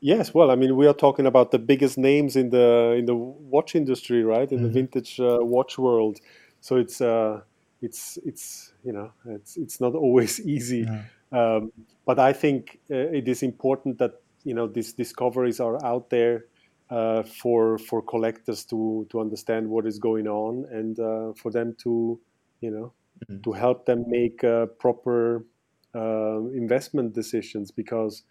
Yes, 0.00 0.32
well, 0.32 0.50
I 0.50 0.54
mean, 0.54 0.76
we 0.76 0.86
are 0.86 0.94
talking 0.94 1.26
about 1.26 1.50
the 1.50 1.58
biggest 1.58 1.98
names 1.98 2.36
in 2.36 2.50
the 2.50 2.94
in 2.96 3.06
the 3.06 3.14
watch 3.14 3.74
industry, 3.74 4.22
right? 4.22 4.50
In 4.50 4.58
mm-hmm. 4.58 4.66
the 4.66 4.72
vintage 4.72 5.20
uh, 5.20 5.38
watch 5.40 5.76
world. 5.78 6.18
So 6.60 6.76
it's 6.76 7.00
uh, 7.00 7.40
it's 7.82 8.18
it's 8.24 8.72
you 8.84 8.92
know 8.92 9.12
it's 9.26 9.56
it's 9.56 9.80
not 9.80 9.94
always 10.04 10.40
easy. 10.40 10.86
Yeah. 10.86 11.02
Um, 11.30 11.72
but 12.06 12.18
I 12.18 12.32
think 12.32 12.78
uh, 12.90 12.96
it 12.96 13.28
is 13.28 13.42
important 13.42 13.98
that 13.98 14.22
you 14.44 14.54
know 14.54 14.66
these 14.66 14.92
discoveries 14.92 15.60
are 15.60 15.84
out 15.84 16.10
there 16.10 16.44
uh, 16.90 17.22
for 17.22 17.78
for 17.78 18.00
collectors 18.00 18.64
to 18.66 19.06
to 19.10 19.20
understand 19.20 19.68
what 19.68 19.86
is 19.86 19.98
going 19.98 20.26
on 20.26 20.64
and 20.70 20.98
uh, 21.00 21.32
for 21.34 21.50
them 21.50 21.74
to 21.82 22.18
you 22.60 22.70
know 22.70 22.92
mm-hmm. 23.26 23.42
to 23.42 23.52
help 23.52 23.84
them 23.86 24.04
make 24.08 24.42
uh, 24.44 24.66
proper 24.78 25.44
uh, 25.94 26.38
investment 26.54 27.14
decisions 27.14 27.70
because 27.70 28.22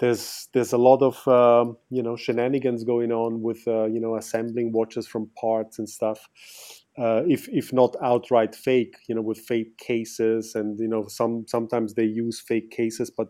there's 0.00 0.48
there's 0.52 0.72
a 0.72 0.78
lot 0.78 1.02
of 1.02 1.26
um, 1.28 1.76
you 1.90 2.02
know 2.02 2.16
shenanigans 2.16 2.84
going 2.84 3.12
on 3.12 3.42
with 3.42 3.66
uh, 3.66 3.86
you 3.86 4.00
know 4.00 4.16
assembling 4.16 4.72
watches 4.72 5.06
from 5.06 5.30
parts 5.40 5.78
and 5.78 5.88
stuff. 5.88 6.28
Uh, 6.98 7.22
if 7.28 7.48
if 7.48 7.72
not 7.72 7.94
outright 8.02 8.54
fake, 8.54 8.96
you 9.08 9.14
know, 9.14 9.22
with 9.22 9.38
fake 9.38 9.78
cases, 9.78 10.54
and 10.54 10.78
you 10.80 10.88
know, 10.88 11.06
some 11.06 11.44
sometimes 11.46 11.94
they 11.94 12.04
use 12.04 12.40
fake 12.40 12.70
cases, 12.70 13.10
but 13.10 13.28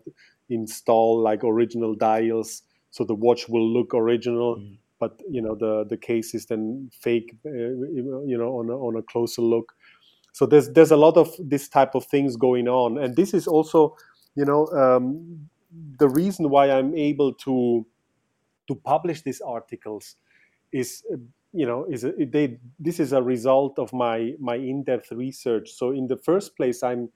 install 0.49 1.21
like 1.21 1.43
original 1.43 1.95
dials 1.95 2.63
so 2.91 3.03
the 3.03 3.13
watch 3.13 3.47
will 3.49 3.67
look 3.67 3.93
original 3.93 4.57
mm. 4.57 4.77
but 4.99 5.19
you 5.29 5.41
know 5.41 5.55
the 5.55 5.85
the 5.89 5.97
case 5.97 6.33
is 6.33 6.45
then 6.47 6.89
fake 6.91 7.35
uh, 7.45 7.49
you 7.49 8.37
know 8.37 8.57
on 8.59 8.69
a, 8.69 8.73
on 8.73 8.95
a 8.97 9.03
closer 9.03 9.41
look 9.41 9.73
so 10.33 10.45
there's 10.45 10.69
there's 10.71 10.91
a 10.91 10.97
lot 10.97 11.17
of 11.17 11.29
this 11.39 11.67
type 11.67 11.95
of 11.95 12.05
things 12.05 12.35
going 12.35 12.67
on 12.67 12.97
and 12.97 13.15
this 13.15 13.33
is 13.33 13.47
also 13.47 13.95
you 14.35 14.45
know 14.45 14.67
um, 14.67 15.49
the 15.97 16.09
reason 16.09 16.49
why 16.49 16.71
i'm 16.71 16.95
able 16.95 17.33
to 17.33 17.85
to 18.67 18.75
publish 18.75 19.21
these 19.21 19.41
articles 19.41 20.15
is 20.71 21.03
you 21.53 21.65
know 21.65 21.85
is 21.89 22.03
a, 22.03 22.13
they 22.19 22.59
this 22.79 22.99
is 22.99 23.13
a 23.13 23.21
result 23.21 23.79
of 23.79 23.91
my 23.91 24.33
my 24.39 24.55
in-depth 24.55 25.11
research. 25.11 25.71
So 25.71 25.91
in 25.91 26.07
the 26.07 26.17
first 26.17 26.55
place 26.55 26.83
i'm 26.83 27.09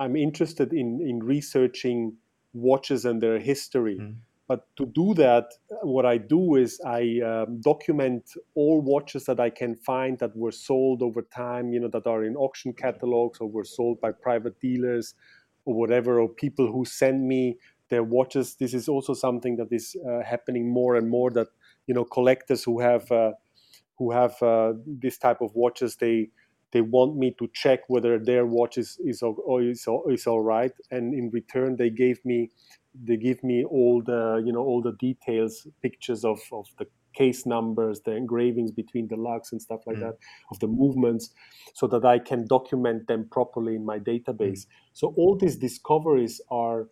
i'm 0.00 0.16
interested 0.16 0.72
in 0.72 1.00
in 1.00 1.22
researching 1.22 2.16
watches 2.54 3.04
and 3.04 3.22
their 3.22 3.38
history. 3.38 3.98
Mm. 4.00 4.16
But 4.48 4.66
to 4.76 4.86
do 4.86 5.12
that, 5.14 5.52
what 5.82 6.06
I 6.06 6.16
do 6.16 6.56
is 6.56 6.80
I 6.86 7.20
um, 7.20 7.60
document 7.60 8.30
all 8.54 8.80
watches 8.80 9.26
that 9.26 9.38
I 9.38 9.50
can 9.50 9.76
find 9.76 10.18
that 10.20 10.34
were 10.34 10.52
sold 10.52 11.02
over 11.02 11.20
time, 11.20 11.70
you 11.70 11.80
know, 11.80 11.88
that 11.88 12.06
are 12.06 12.24
in 12.24 12.34
auction 12.34 12.72
catalogs 12.72 13.40
or 13.40 13.46
were 13.46 13.64
sold 13.64 14.00
by 14.00 14.12
private 14.12 14.58
dealers 14.58 15.14
or 15.66 15.74
whatever, 15.74 16.18
or 16.18 16.30
people 16.30 16.72
who 16.72 16.86
send 16.86 17.28
me 17.28 17.58
their 17.88 18.02
watches. 18.02 18.56
This 18.56 18.74
is 18.74 18.88
also 18.88 19.14
something 19.14 19.56
that 19.56 19.68
is 19.70 19.96
uh, 20.08 20.22
happening 20.22 20.72
more 20.72 20.96
and 20.96 21.08
more. 21.08 21.30
That 21.30 21.48
you 21.86 21.94
know, 21.94 22.04
collectors 22.04 22.64
who 22.64 22.80
have 22.80 23.10
uh, 23.10 23.32
who 23.98 24.12
have 24.12 24.40
uh, 24.42 24.74
this 24.86 25.18
type 25.18 25.40
of 25.40 25.54
watches, 25.54 25.96
they 25.96 26.30
they 26.72 26.80
want 26.80 27.16
me 27.16 27.34
to 27.38 27.48
check 27.54 27.80
whether 27.88 28.18
their 28.18 28.46
watch 28.46 28.78
is 28.78 28.98
is, 29.04 29.22
is, 29.22 29.88
is 30.08 30.26
all 30.26 30.42
right, 30.42 30.72
and 30.90 31.14
in 31.14 31.30
return, 31.30 31.76
they 31.76 31.90
gave 31.90 32.24
me 32.24 32.50
they 33.04 33.16
give 33.16 33.42
me 33.44 33.64
all 33.64 34.02
the 34.04 34.42
you 34.44 34.52
know 34.52 34.60
all 34.60 34.82
the 34.82 34.92
details 34.92 35.66
pictures 35.82 36.24
of 36.24 36.40
of 36.52 36.66
the 36.78 36.86
case 37.14 37.46
numbers 37.46 38.00
the 38.04 38.12
engravings 38.12 38.70
between 38.70 39.08
the 39.08 39.16
lugs 39.16 39.50
and 39.52 39.60
stuff 39.60 39.80
like 39.86 39.96
mm. 39.96 40.00
that 40.00 40.16
of 40.50 40.58
the 40.60 40.66
movements 40.66 41.30
so 41.74 41.86
that 41.86 42.04
i 42.04 42.18
can 42.18 42.46
document 42.46 43.06
them 43.08 43.26
properly 43.30 43.74
in 43.74 43.84
my 43.84 43.98
database 43.98 44.62
mm. 44.62 44.66
so 44.92 45.14
all 45.16 45.36
these 45.36 45.56
discoveries 45.56 46.40
are 46.50 46.88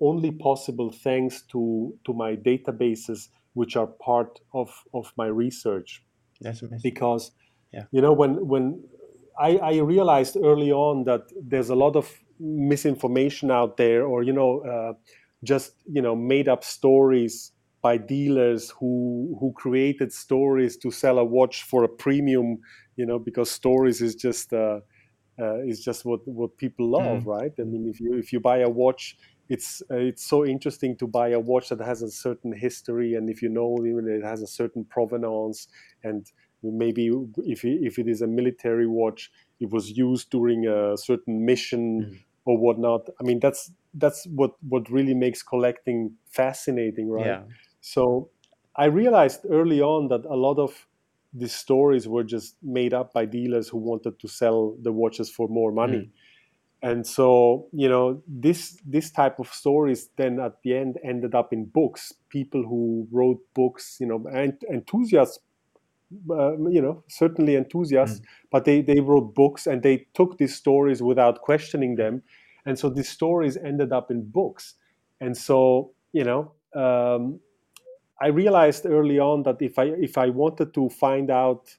only 0.00 0.30
possible 0.30 0.90
thanks 0.90 1.42
to 1.42 1.96
to 2.04 2.12
my 2.12 2.36
databases 2.36 3.28
which 3.54 3.76
are 3.76 3.86
part 3.86 4.40
of 4.52 4.70
of 4.92 5.12
my 5.16 5.26
research 5.26 6.04
That's 6.40 6.62
amazing. 6.62 6.80
because 6.82 7.30
Yeah. 7.72 7.86
you 7.90 8.00
know 8.00 8.12
when 8.12 8.46
when 8.46 8.84
I, 9.38 9.56
I 9.56 9.76
realized 9.78 10.36
early 10.36 10.70
on 10.70 11.04
that 11.04 11.22
there's 11.42 11.70
a 11.70 11.74
lot 11.74 11.96
of 11.96 12.20
misinformation 12.38 13.50
out 13.50 13.76
there 13.76 14.04
or 14.06 14.22
you 14.22 14.32
know 14.32 14.60
uh, 14.60 14.92
just 15.42 15.74
you 15.90 16.02
know 16.02 16.14
made 16.16 16.48
up 16.48 16.64
stories 16.64 17.52
by 17.82 17.96
dealers 17.96 18.70
who 18.70 19.36
who 19.40 19.52
created 19.52 20.12
stories 20.12 20.76
to 20.78 20.90
sell 20.90 21.18
a 21.18 21.24
watch 21.24 21.62
for 21.62 21.84
a 21.84 21.88
premium 21.88 22.58
you 22.96 23.06
know 23.06 23.18
because 23.18 23.50
stories 23.50 24.00
is 24.00 24.14
just 24.14 24.52
uh, 24.52 24.80
uh, 25.38 25.58
is 25.66 25.82
just 25.82 26.04
what 26.04 26.20
what 26.26 26.56
people 26.56 26.88
love 26.90 27.26
right 27.26 27.52
i 27.58 27.62
mean 27.62 27.88
if 27.88 28.00
you 28.00 28.14
if 28.14 28.32
you 28.32 28.40
buy 28.40 28.58
a 28.58 28.68
watch 28.68 29.16
it's 29.48 29.82
uh, 29.90 29.96
it's 29.96 30.24
so 30.24 30.44
interesting 30.44 30.96
to 30.96 31.06
buy 31.06 31.28
a 31.28 31.40
watch 31.40 31.68
that 31.68 31.80
has 31.80 32.02
a 32.02 32.10
certain 32.10 32.52
history 32.52 33.14
and 33.14 33.28
if 33.28 33.42
you 33.42 33.48
know 33.48 33.76
even 33.86 34.08
it 34.08 34.24
has 34.24 34.42
a 34.42 34.46
certain 34.46 34.84
provenance 34.84 35.68
and 36.02 36.32
maybe 36.62 37.10
if 37.38 37.64
if 37.64 37.98
it 37.98 38.08
is 38.08 38.22
a 38.22 38.26
military 38.26 38.86
watch 38.86 39.30
it 39.60 39.70
was 39.70 39.90
used 39.90 40.30
during 40.30 40.66
a 40.66 40.96
certain 40.96 41.44
mission 41.44 42.10
or 42.44 42.58
whatnot. 42.58 43.08
I 43.20 43.24
mean 43.24 43.40
that's 43.40 43.70
that's 43.94 44.26
what 44.26 44.52
what 44.68 44.90
really 44.90 45.14
makes 45.14 45.42
collecting 45.42 46.16
fascinating 46.26 47.10
right? 47.10 47.26
Yeah. 47.26 47.42
so 47.80 48.30
i 48.76 48.86
realized 48.86 49.46
early 49.50 49.80
on 49.80 50.08
that 50.08 50.24
a 50.24 50.34
lot 50.34 50.58
of 50.58 50.88
these 51.32 51.54
stories 51.54 52.08
were 52.08 52.24
just 52.24 52.56
made 52.62 52.94
up 52.94 53.12
by 53.12 53.24
dealers 53.24 53.68
who 53.68 53.78
wanted 53.78 54.18
to 54.20 54.28
sell 54.28 54.76
the 54.82 54.92
watches 54.92 55.30
for 55.30 55.48
more 55.48 55.72
money 55.72 56.10
and 56.84 57.06
so 57.06 57.66
you 57.72 57.88
know 57.88 58.22
this 58.28 58.78
this 58.86 59.10
type 59.10 59.40
of 59.40 59.48
stories 59.48 60.10
then 60.16 60.38
at 60.38 60.62
the 60.62 60.76
end 60.76 60.98
ended 61.02 61.34
up 61.34 61.52
in 61.52 61.64
books. 61.64 62.12
People 62.28 62.62
who 62.62 63.08
wrote 63.10 63.40
books 63.54 63.96
you 64.00 64.06
know 64.06 64.22
and 64.32 64.52
enthusiasts 64.70 65.38
uh, 66.30 66.56
you 66.68 66.82
know 66.82 67.02
certainly 67.08 67.56
enthusiasts 67.56 68.20
but 68.52 68.64
they 68.66 68.82
they 68.82 69.00
wrote 69.00 69.34
books 69.34 69.66
and 69.66 69.82
they 69.82 70.06
took 70.14 70.36
these 70.38 70.54
stories 70.54 71.02
without 71.02 71.40
questioning 71.40 71.96
them. 71.96 72.22
And 72.66 72.78
so 72.78 72.90
these 72.90 73.08
stories 73.08 73.56
ended 73.56 73.92
up 73.92 74.10
in 74.10 74.30
books. 74.30 74.74
And 75.20 75.36
so 75.36 75.92
you 76.12 76.24
know 76.24 76.52
um, 76.76 77.40
i 78.20 78.28
realized 78.28 78.86
early 78.86 79.18
on 79.18 79.42
that 79.44 79.60
if 79.60 79.78
i 79.78 79.84
if 80.08 80.18
i 80.18 80.28
wanted 80.28 80.72
to 80.74 80.88
find 80.90 81.30
out 81.30 81.76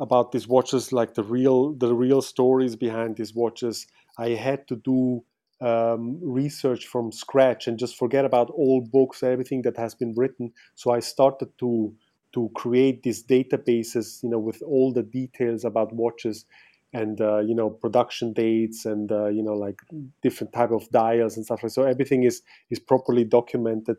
about 0.00 0.32
these 0.32 0.48
watches 0.48 0.92
like 0.92 1.14
the 1.14 1.22
real 1.22 1.74
the 1.74 1.94
real 1.94 2.20
stories 2.22 2.74
behind 2.76 3.16
these 3.16 3.34
watches 3.34 3.86
i 4.18 4.30
had 4.30 4.66
to 4.68 4.76
do 4.76 5.22
um, 5.62 6.18
research 6.20 6.86
from 6.86 7.12
scratch 7.12 7.68
and 7.68 7.78
just 7.78 7.96
forget 7.96 8.24
about 8.24 8.50
all 8.50 8.80
books 8.80 9.22
everything 9.22 9.62
that 9.62 9.76
has 9.76 9.94
been 9.94 10.12
written. 10.16 10.52
So 10.74 10.90
i 10.90 11.00
started 11.00 11.56
to 11.58 11.94
to 12.34 12.50
create 12.54 13.02
these 13.02 13.22
databases 13.22 14.22
you 14.22 14.30
know 14.30 14.38
with 14.38 14.62
all 14.62 14.92
the 14.92 15.02
details 15.02 15.64
about 15.64 15.94
watches 15.94 16.46
and 16.94 17.20
uh, 17.20 17.38
you 17.38 17.54
know 17.54 17.70
production 17.70 18.32
dates 18.32 18.84
and 18.84 19.12
uh, 19.12 19.28
you 19.28 19.42
know 19.42 19.54
like 19.54 19.80
different 20.22 20.52
type 20.52 20.72
of 20.72 20.88
dials 20.90 21.36
and 21.36 21.44
stuff 21.44 21.62
like 21.62 21.72
so 21.72 21.84
everything 21.84 22.24
is 22.24 22.42
is 22.70 22.78
properly 22.78 23.24
documented. 23.24 23.96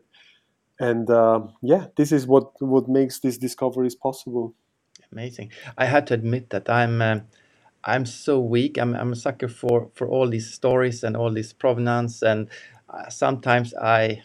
And 0.78 1.08
uh, 1.08 1.40
yeah 1.62 1.86
this 1.96 2.12
is 2.12 2.26
what 2.26 2.52
what 2.60 2.88
makes 2.88 3.20
these 3.20 3.38
discoveries 3.38 3.94
possible. 3.94 4.54
Amazing. 5.12 5.52
I 5.78 5.86
had 5.86 6.06
to 6.08 6.14
admit 6.14 6.50
that 6.50 6.68
I'm 6.68 7.00
um, 7.00 7.22
I'm 7.86 8.06
so 8.06 8.40
weak. 8.40 8.78
I'm 8.78 8.94
I'm 8.94 9.12
a 9.12 9.16
sucker 9.16 9.48
for 9.48 9.90
for 9.94 10.08
all 10.08 10.28
these 10.28 10.52
stories 10.52 11.04
and 11.04 11.16
all 11.16 11.32
this 11.32 11.52
provenance, 11.52 12.22
and 12.22 12.48
uh, 12.88 13.08
sometimes 13.10 13.74
I 13.74 14.22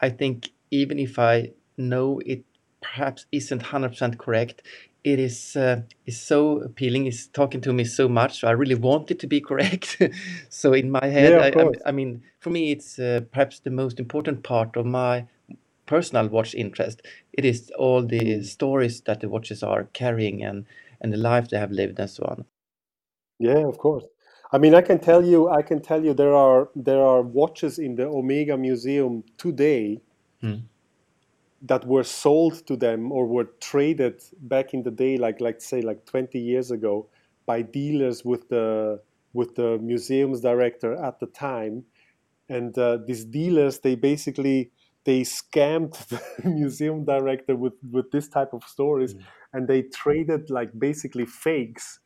I 0.00 0.10
think 0.10 0.50
even 0.70 0.98
if 0.98 1.18
I 1.18 1.52
know 1.76 2.20
it 2.26 2.44
perhaps 2.80 3.26
isn't 3.32 3.62
hundred 3.62 3.90
percent 3.90 4.18
correct, 4.18 4.62
it 5.04 5.18
is 5.18 5.56
uh, 5.56 5.82
is 6.06 6.20
so 6.20 6.60
appealing. 6.62 7.06
It's 7.06 7.26
talking 7.26 7.60
to 7.62 7.72
me 7.72 7.84
so 7.84 8.08
much. 8.08 8.40
So 8.40 8.48
I 8.48 8.52
really 8.52 8.74
want 8.74 9.10
it 9.10 9.18
to 9.20 9.26
be 9.26 9.40
correct. 9.50 10.00
so 10.48 10.72
in 10.72 10.90
my 10.90 11.06
head, 11.06 11.36
Yeah, 11.36 11.38
I, 11.38 11.52
I. 11.58 11.70
I 11.86 11.92
mean, 11.92 12.22
for 12.40 12.50
me, 12.50 12.72
it's 12.72 12.98
uh, 12.98 13.20
perhaps 13.32 13.60
the 13.60 13.70
most 13.70 13.98
important 14.00 14.42
part 14.42 14.76
of 14.76 14.86
my 14.86 15.26
personal 15.86 16.28
watch 16.28 16.54
interest. 16.54 17.02
It 17.32 17.44
is 17.44 17.70
all 17.78 18.06
the 18.06 18.42
stories 18.44 19.00
that 19.02 19.20
the 19.20 19.28
watches 19.28 19.62
are 19.62 19.84
carrying 19.92 20.42
and 20.44 20.66
and 21.00 21.12
the 21.12 21.16
life 21.18 21.48
they 21.48 21.58
have 21.58 21.72
lived 21.72 21.98
and 21.98 22.10
so 22.10 22.24
on. 22.24 22.44
Yeah, 23.40 23.66
of 23.66 23.78
course. 23.78 24.04
I 24.52 24.58
mean, 24.58 24.74
I 24.74 24.82
can 24.82 25.00
tell 25.00 25.24
you, 25.24 25.48
I 25.48 25.62
can 25.62 25.80
tell 25.82 26.04
you, 26.04 26.14
there 26.14 26.34
are 26.34 26.70
there 26.76 27.02
are 27.02 27.22
watches 27.22 27.78
in 27.78 27.96
the 27.96 28.06
Omega 28.06 28.56
Museum 28.56 29.24
today 29.36 30.00
that 31.62 31.86
were 31.86 32.04
sold 32.04 32.66
to 32.66 32.76
them 32.76 33.12
or 33.12 33.26
were 33.26 33.44
traded 33.60 34.22
back 34.40 34.72
in 34.72 34.82
the 34.82 34.90
day, 34.90 35.16
like 35.18 35.40
like 35.40 35.60
say 35.60 35.82
like 35.82 36.06
20 36.06 36.38
years 36.38 36.70
ago, 36.70 37.08
by 37.46 37.62
dealers 37.62 38.24
with 38.24 38.48
the 38.48 39.00
with 39.32 39.54
the 39.56 39.78
museum's 39.78 40.40
director 40.40 40.94
at 40.94 41.20
the 41.20 41.26
time, 41.26 41.84
and 42.48 42.76
uh, 42.78 42.98
these 43.06 43.24
dealers 43.24 43.80
they 43.80 43.94
basically 43.94 44.72
they 45.04 45.22
scammed 45.22 45.94
the 46.42 46.48
museum 46.50 47.04
director 47.04 47.56
with 47.56 47.74
with 47.90 48.10
this 48.12 48.28
type 48.28 48.52
of 48.54 48.64
stories, 48.64 49.14
and 49.52 49.68
they 49.68 49.82
traded 49.82 50.50
like 50.50 50.70
basically 50.78 51.26
fakes 51.26 52.00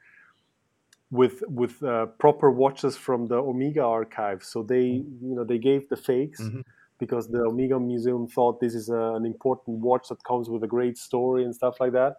with 1.14 1.44
with 1.46 1.80
uh, 1.82 2.06
proper 2.18 2.50
watches 2.50 2.96
from 2.96 3.26
the 3.26 3.36
Omega 3.36 3.82
archive. 3.82 4.42
So 4.42 4.62
they 4.62 4.86
hmm. 4.98 5.28
you 5.28 5.34
know 5.36 5.44
they 5.44 5.58
gave 5.58 5.88
the 5.88 5.96
fakes 5.96 6.40
mm-hmm. 6.40 6.62
because 6.98 7.28
the 7.28 7.42
Omega 7.42 7.78
Museum 7.78 8.26
thought 8.26 8.60
this 8.60 8.74
is 8.74 8.88
a, 8.88 9.04
an 9.18 9.24
important 9.24 9.78
watch 9.78 10.08
that 10.08 10.22
comes 10.24 10.50
with 10.50 10.62
a 10.64 10.66
great 10.76 10.98
story 10.98 11.44
and 11.44 11.54
stuff 11.54 11.76
like 11.80 11.92
that. 11.92 12.14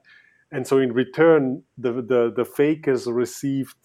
And 0.52 0.66
so 0.66 0.78
in 0.80 0.94
return, 0.94 1.64
the 1.78 1.92
the, 2.12 2.34
the 2.36 2.46
fakers 2.46 3.06
received 3.08 3.76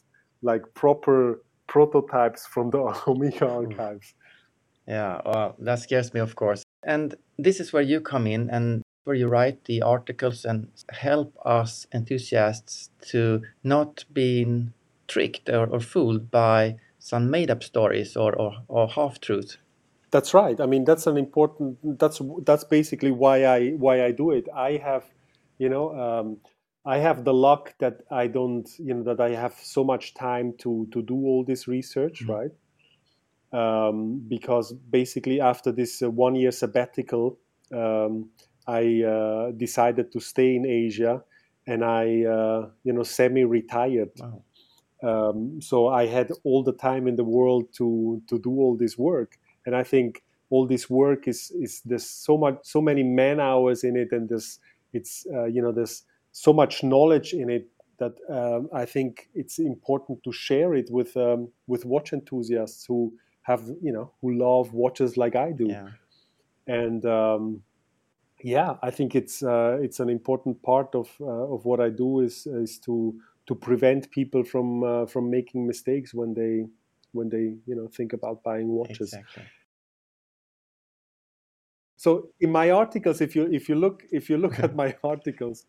like 0.42 0.62
proper 0.75 1.42
prototypes 1.66 2.46
from 2.46 2.70
the 2.70 2.81
Omega 3.07 3.46
hmm. 3.49 3.59
archives. 3.61 4.14
Yeah, 4.87 5.20
well, 5.25 5.57
that 5.59 5.79
scares 5.81 6.12
me, 6.14 6.20
of 6.20 6.35
course. 6.35 6.64
And 6.83 7.14
this 7.38 7.61
is 7.61 7.73
where 7.73 7.83
you 7.83 8.01
come 8.01 8.27
in 8.27 8.51
and 8.51 8.83
where 9.05 9.14
you 9.14 9.29
write 9.29 9.64
the 9.64 9.83
articles 9.83 10.44
and 10.44 10.68
help 10.90 11.37
us 11.44 11.87
enthusiasts 11.94 12.90
to 13.11 13.42
not 13.62 14.05
being 14.12 14.73
tricked 15.12 15.49
or, 15.49 15.66
or 15.75 15.81
fooled 15.81 16.31
by 16.31 16.77
some 16.99 17.31
made 17.31 17.51
up 17.51 17.62
stories 17.62 18.16
or, 18.16 18.33
or, 18.42 18.53
or 18.68 18.88
half 18.88 19.20
truths. 19.20 19.59
That's 20.11 20.35
right. 20.35 20.61
I 20.61 20.66
mean, 20.66 20.85
that's 20.85 21.07
an 21.07 21.16
important. 21.16 21.79
That's 21.99 22.20
that's 22.44 22.64
basically 22.64 23.12
why 23.12 23.44
I 23.44 23.70
why 23.85 24.05
I 24.05 24.12
do 24.12 24.33
it. 24.33 24.46
I 24.55 24.81
have, 24.88 25.05
you 25.59 25.68
know, 25.68 25.87
um, 26.05 26.38
I 26.85 26.99
have 26.99 27.25
the 27.25 27.33
luck 27.33 27.75
that 27.79 28.03
I 28.11 28.27
don't, 28.27 28.68
you 28.79 28.94
know, 28.94 29.05
that 29.05 29.20
I 29.20 29.31
have 29.44 29.55
so 29.55 29.85
much 29.85 30.14
time 30.14 30.55
to 30.62 30.88
to 30.92 31.03
do 31.03 31.14
all 31.14 31.44
this 31.44 31.68
research, 31.68 32.25
right? 32.27 32.51
Um, 33.53 34.23
because 34.29 34.73
basically 34.73 35.40
after 35.40 35.73
this 35.73 36.03
uh, 36.03 36.11
one 36.11 36.35
year 36.35 36.53
sabbatical, 36.53 37.38
um, 37.73 38.31
I 38.66 39.03
uh, 39.03 39.51
decided 39.53 40.11
to 40.12 40.20
stay 40.20 40.57
in 40.57 40.66
Asia, 40.66 41.23
and 41.66 41.85
I, 41.85 42.25
uh, 42.25 42.70
you 42.85 42.92
know, 42.92 43.05
semi-retired. 43.05 44.11
Wow. 44.18 44.42
Um, 45.02 45.60
so 45.60 45.88
I 45.88 46.06
had 46.06 46.30
all 46.44 46.62
the 46.62 46.72
time 46.72 47.06
in 47.08 47.16
the 47.16 47.24
world 47.24 47.72
to 47.74 48.22
to 48.28 48.38
do 48.38 48.50
all 48.50 48.76
this 48.76 48.98
work, 48.98 49.38
and 49.66 49.74
I 49.74 49.82
think 49.82 50.22
all 50.50 50.66
this 50.66 50.90
work 50.90 51.28
is 51.28 51.50
is 51.52 51.80
there's 51.84 52.08
so 52.08 52.36
much 52.36 52.58
so 52.62 52.80
many 52.80 53.02
man 53.02 53.40
hours 53.40 53.84
in 53.84 53.96
it, 53.96 54.12
and 54.12 54.28
there's 54.28 54.58
it's 54.92 55.26
uh, 55.32 55.44
you 55.44 55.62
know 55.62 55.72
there's 55.72 56.04
so 56.32 56.52
much 56.52 56.82
knowledge 56.82 57.32
in 57.32 57.50
it 57.50 57.68
that 57.98 58.12
um, 58.28 58.68
I 58.72 58.84
think 58.86 59.28
it's 59.34 59.58
important 59.58 60.22
to 60.24 60.32
share 60.32 60.74
it 60.74 60.90
with 60.90 61.16
um, 61.16 61.48
with 61.66 61.84
watch 61.84 62.12
enthusiasts 62.12 62.84
who 62.86 63.12
have 63.42 63.62
you 63.82 63.92
know 63.92 64.12
who 64.20 64.32
love 64.34 64.72
watches 64.74 65.16
like 65.16 65.34
I 65.36 65.52
do, 65.52 65.68
Yeah. 65.68 65.88
and 66.66 67.04
um, 67.06 67.62
yeah, 68.42 68.76
I 68.82 68.90
think 68.90 69.14
it's 69.14 69.42
uh, 69.42 69.78
it's 69.82 70.00
an 70.00 70.08
important 70.08 70.62
part 70.62 70.94
of 70.94 71.10
uh, 71.20 71.24
of 71.54 71.64
what 71.64 71.80
I 71.80 71.90
do 71.90 72.20
is 72.20 72.46
is 72.46 72.78
to 72.80 73.14
to 73.50 73.56
prevent 73.56 74.12
people 74.12 74.44
from 74.44 74.84
uh, 74.84 75.06
from 75.06 75.28
making 75.28 75.66
mistakes 75.66 76.14
when 76.14 76.34
they 76.34 76.64
when 77.10 77.28
they 77.28 77.46
you 77.66 77.74
know 77.74 77.88
think 77.88 78.12
about 78.12 78.44
buying 78.44 78.68
watches. 78.68 79.12
Exactly. 79.12 79.42
So 81.96 82.30
in 82.38 82.52
my 82.52 82.70
articles, 82.70 83.20
if 83.20 83.34
you 83.34 83.48
if 83.50 83.68
you 83.68 83.74
look 83.74 84.04
if 84.12 84.30
you 84.30 84.38
look 84.38 84.60
at 84.60 84.76
my 84.82 84.96
articles, 85.02 85.66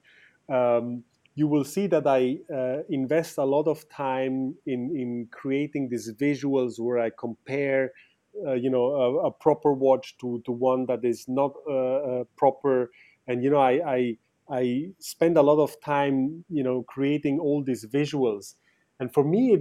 um, 0.48 1.04
you 1.34 1.48
will 1.48 1.66
see 1.66 1.88
that 1.88 2.06
I 2.06 2.38
uh, 2.54 2.84
invest 2.88 3.40
a 3.40 3.46
lot 3.46 3.68
of 3.68 3.90
time 3.90 4.56
in 4.68 4.96
in 4.96 5.28
creating 5.32 5.90
these 5.90 6.14
visuals 6.14 6.80
where 6.80 7.00
I 7.00 7.10
compare, 7.10 7.94
uh, 8.46 8.54
you 8.54 8.70
know, 8.70 8.86
a, 8.94 9.28
a 9.30 9.32
proper 9.32 9.74
watch 9.74 10.20
to 10.20 10.44
to 10.46 10.52
one 10.52 10.86
that 10.86 11.04
is 11.04 11.28
not 11.28 11.56
uh, 11.68 11.72
uh, 12.12 12.24
proper, 12.38 12.92
and 13.26 13.44
you 13.44 13.50
know, 13.50 13.64
I, 13.72 13.74
I 13.98 14.18
I 14.52 14.92
spend 15.00 15.38
a 15.38 15.42
lot 15.42 15.60
of 15.64 15.80
time, 15.82 16.46
you 16.50 16.64
know, 16.64 16.84
creating 16.84 17.40
all 17.40 17.64
these 17.64 17.86
visuals, 17.86 18.56
and 19.00 19.14
for 19.14 19.24
me, 19.24 19.61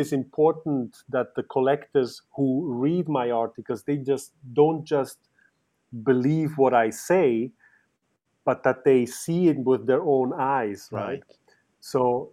It's 0.00 0.12
important 0.12 0.98
that 1.10 1.34
the 1.36 1.44
collectors 1.44 2.22
who 2.36 2.72
read 2.74 3.08
my 3.08 3.30
articles 3.30 3.84
they 3.84 3.98
just 3.98 4.32
don't 4.54 4.84
just 4.84 5.18
believe 6.04 6.58
what 6.58 6.74
I 6.74 6.90
say, 6.90 7.52
but 8.44 8.62
that 8.64 8.84
they 8.84 9.06
see 9.06 9.48
it 9.48 9.58
with 9.58 9.86
their 9.86 10.02
own 10.02 10.32
eyes, 10.34 10.88
right? 10.92 11.20
Right. 11.20 11.38
So 11.80 12.32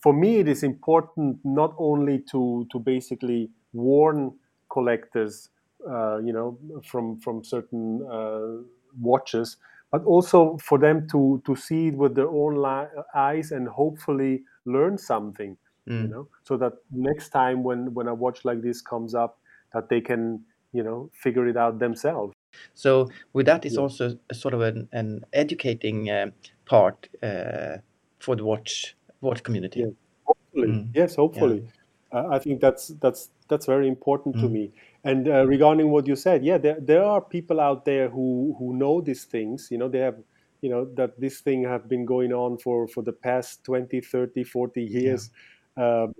for 0.00 0.12
me, 0.12 0.38
it 0.38 0.48
is 0.48 0.62
important 0.62 1.38
not 1.44 1.74
only 1.78 2.20
to 2.32 2.66
to 2.72 2.78
basically 2.78 3.50
warn 3.72 4.38
collectors, 4.70 5.50
uh, 5.88 6.18
you 6.18 6.32
know, 6.32 6.58
from 6.84 7.20
from 7.20 7.44
certain 7.44 8.06
uh, 8.10 8.62
watches, 9.00 9.56
but 9.92 10.04
also 10.04 10.58
for 10.58 10.78
them 10.78 11.08
to 11.08 11.42
to 11.46 11.56
see 11.56 11.88
it 11.88 11.96
with 11.96 12.14
their 12.16 12.28
own 12.28 12.56
li- 12.56 13.02
eyes 13.14 13.52
and 13.52 13.68
hopefully 13.68 14.44
learn 14.66 14.98
something 14.98 15.56
you 15.86 16.08
know? 16.08 16.28
So 16.44 16.56
that 16.56 16.74
next 16.90 17.30
time 17.30 17.62
when 17.62 17.94
when 17.94 18.08
a 18.08 18.14
watch 18.14 18.44
like 18.44 18.62
this 18.62 18.80
comes 18.82 19.14
up 19.14 19.38
that 19.72 19.88
they 19.88 20.00
can 20.00 20.44
you 20.72 20.82
know 20.82 21.10
figure 21.12 21.46
it 21.46 21.56
out 21.56 21.78
themselves. 21.78 22.34
So 22.74 23.08
with 23.32 23.46
that, 23.46 23.64
is 23.64 23.76
also 23.76 24.18
a 24.30 24.34
sort 24.34 24.54
of 24.54 24.60
an, 24.60 24.88
an 24.92 25.24
educating 25.32 26.10
um 26.10 26.32
part 26.64 27.08
uh, 27.22 27.78
for 28.18 28.36
the 28.36 28.44
watch 28.44 28.96
watch 29.20 29.42
community. 29.42 29.80
Yeah. 29.80 29.86
hopefully. 30.24 30.68
Mm. 30.68 30.90
yes 30.94 31.16
hopefully. 31.16 31.68
Uh, 32.12 32.28
i 32.30 32.38
think 32.38 32.60
that's 32.60 32.88
that's 33.02 33.30
that's 33.48 33.66
very 33.66 33.88
important 33.88 34.36
to 34.38 34.48
me. 34.48 34.72
And 35.04 35.28
uh, 35.28 35.46
regarding 35.46 35.90
what 35.90 36.06
you 36.08 36.16
said 36.16 36.44
yeah 36.44 36.58
there, 36.58 36.78
there 36.80 37.04
are 37.04 37.20
people 37.20 37.60
out 37.60 37.84
there 37.84 38.08
who 38.08 38.56
who 38.58 38.74
know 38.74 39.00
these 39.00 39.24
things. 39.24 39.68
You 39.70 39.78
know 39.78 39.88
they 39.88 40.00
have 40.00 40.18
you 40.62 40.70
know 40.70 40.84
that 40.94 41.20
this 41.20 41.40
thing 41.40 41.64
have 41.64 41.88
been 41.88 42.04
going 42.04 42.32
on 42.32 42.58
for 42.58 42.88
for 42.88 43.02
the 43.02 43.12
past 43.12 43.64
20 43.64 44.00
30 44.00 44.44
40 44.44 44.82
years 44.82 45.30
um, 45.76 46.14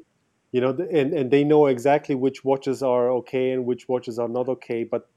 you 0.52 0.60
know 0.60 0.70
and, 0.70 1.12
and 1.12 1.30
they 1.30 1.44
know 1.44 1.66
exactly 1.66 2.14
which 2.14 2.44
watches 2.44 2.82
are 2.82 3.10
okay 3.10 3.50
and 3.50 3.66
which 3.66 3.88
watches 3.88 4.18
are 4.18 4.28
not 4.28 4.48
okay 4.48 4.84
but 4.84 5.08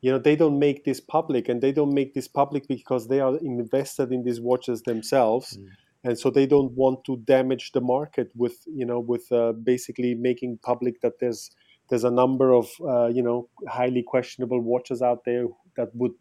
you 0.00 0.10
know 0.10 0.18
they 0.18 0.36
don't 0.36 0.58
make 0.58 0.84
this 0.84 1.00
public 1.00 1.48
and 1.48 1.60
they 1.60 1.72
don't 1.72 1.92
make 1.92 2.14
this 2.14 2.28
public 2.28 2.68
because 2.68 3.08
they 3.08 3.20
are 3.20 3.36
invested 3.38 4.12
in 4.12 4.24
these 4.24 4.40
watches 4.40 4.82
themselves 4.82 5.58
and 6.04 6.18
so 6.18 6.30
they 6.30 6.46
don't 6.46 6.72
want 6.72 7.04
to 7.04 7.16
damage 7.18 7.72
the 7.72 7.80
market 7.80 8.30
with 8.36 8.56
you 8.66 8.86
know 8.86 9.00
with 9.00 9.30
uh, 9.32 9.52
basically 9.52 10.14
making 10.14 10.58
public 10.62 11.00
that 11.00 11.18
there's 11.20 11.50
there's 11.88 12.04
a 12.04 12.10
number 12.10 12.52
of 12.52 12.68
uh, 12.86 13.06
you 13.06 13.22
know 13.22 13.48
highly 13.68 14.02
questionable 14.02 14.60
watches 14.60 15.02
out 15.02 15.24
there 15.24 15.46
that 15.76 15.88
would 15.94 16.12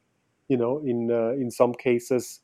you 0.48 0.58
know 0.58 0.82
in 0.86 1.12
uh, 1.12 1.32
in 1.34 1.52
some 1.52 1.74
cases 1.74 2.40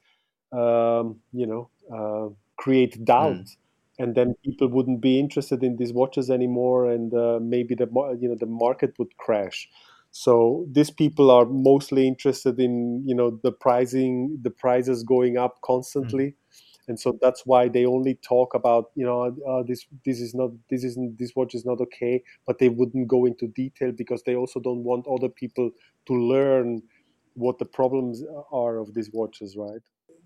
um, 0.52 1.20
you 1.34 1.48
know 1.48 1.70
uh, 1.94 2.30
create 2.58 3.04
doubt 3.04 3.48
and 4.02 4.16
then 4.16 4.36
people 4.44 4.68
wouldn't 4.68 5.02
be 5.02 5.20
interested 5.20 5.64
in 5.64 5.78
these 5.78 5.94
watches 5.94 6.30
anymore 6.30 6.90
and 6.92 7.14
uh, 7.14 7.40
maybe 7.42 7.76
the 7.76 7.88
you 8.20 8.28
know 8.30 8.36
the 8.40 8.46
market 8.46 8.98
would 8.98 9.16
crash. 9.18 9.70
So 10.12 10.66
these 10.70 10.92
people 10.92 11.32
are 11.32 11.46
mostly 11.46 12.08
interested 12.08 12.60
in 12.60 13.04
you 13.08 13.16
know 13.16 13.40
the 13.44 13.52
pricing 13.52 14.40
the 14.42 14.50
prices 14.50 15.04
going 15.04 15.38
up 15.38 15.60
constantly. 15.64 16.36
And 16.88 17.00
so 17.00 17.18
that's 17.22 17.46
why 17.46 17.70
they 17.70 17.86
only 17.86 18.16
talk 18.16 18.54
about 18.56 18.92
you 18.96 19.06
know 19.06 19.36
uh, 19.48 19.64
this 19.64 19.86
this 20.06 20.20
is 20.20 20.34
not 20.34 20.52
this 20.70 20.84
isn't 20.84 21.20
this 21.20 21.34
watch 21.36 21.54
is 21.56 21.66
not 21.66 21.80
okay 21.80 22.24
but 22.46 22.58
they 22.60 22.70
wouldn't 22.70 23.08
go 23.08 23.26
into 23.26 23.48
detail 23.48 23.92
because 23.92 24.24
they 24.24 24.36
also 24.36 24.60
don't 24.60 24.84
want 24.84 25.06
other 25.08 25.30
people 25.30 25.72
to 26.08 26.14
learn 26.14 26.82
what 27.36 27.60
the 27.60 27.66
problems 27.66 28.24
are 28.52 28.78
of 28.78 28.94
these 28.94 29.10
watches 29.14 29.56
right 29.56 29.82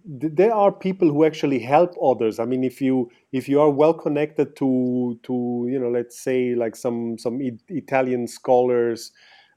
there 0.08 0.54
are 0.54 0.72
people 0.72 1.10
who 1.10 1.26
actually 1.26 1.60
help 1.60 1.96
others. 2.02 2.40
I 2.40 2.46
mean 2.46 2.64
if 2.64 2.80
you 2.82 3.10
if 3.32 3.50
you 3.50 3.60
are 3.60 3.70
well 3.70 3.94
connected 3.94 4.56
to 4.58 5.20
to 5.24 5.68
you 5.70 5.80
know 5.80 5.90
let's 5.90 6.20
say 6.20 6.54
like 6.56 6.76
some 6.76 7.18
some 7.18 7.42
I- 7.42 7.58
italian 7.70 8.28
scholars 8.28 9.12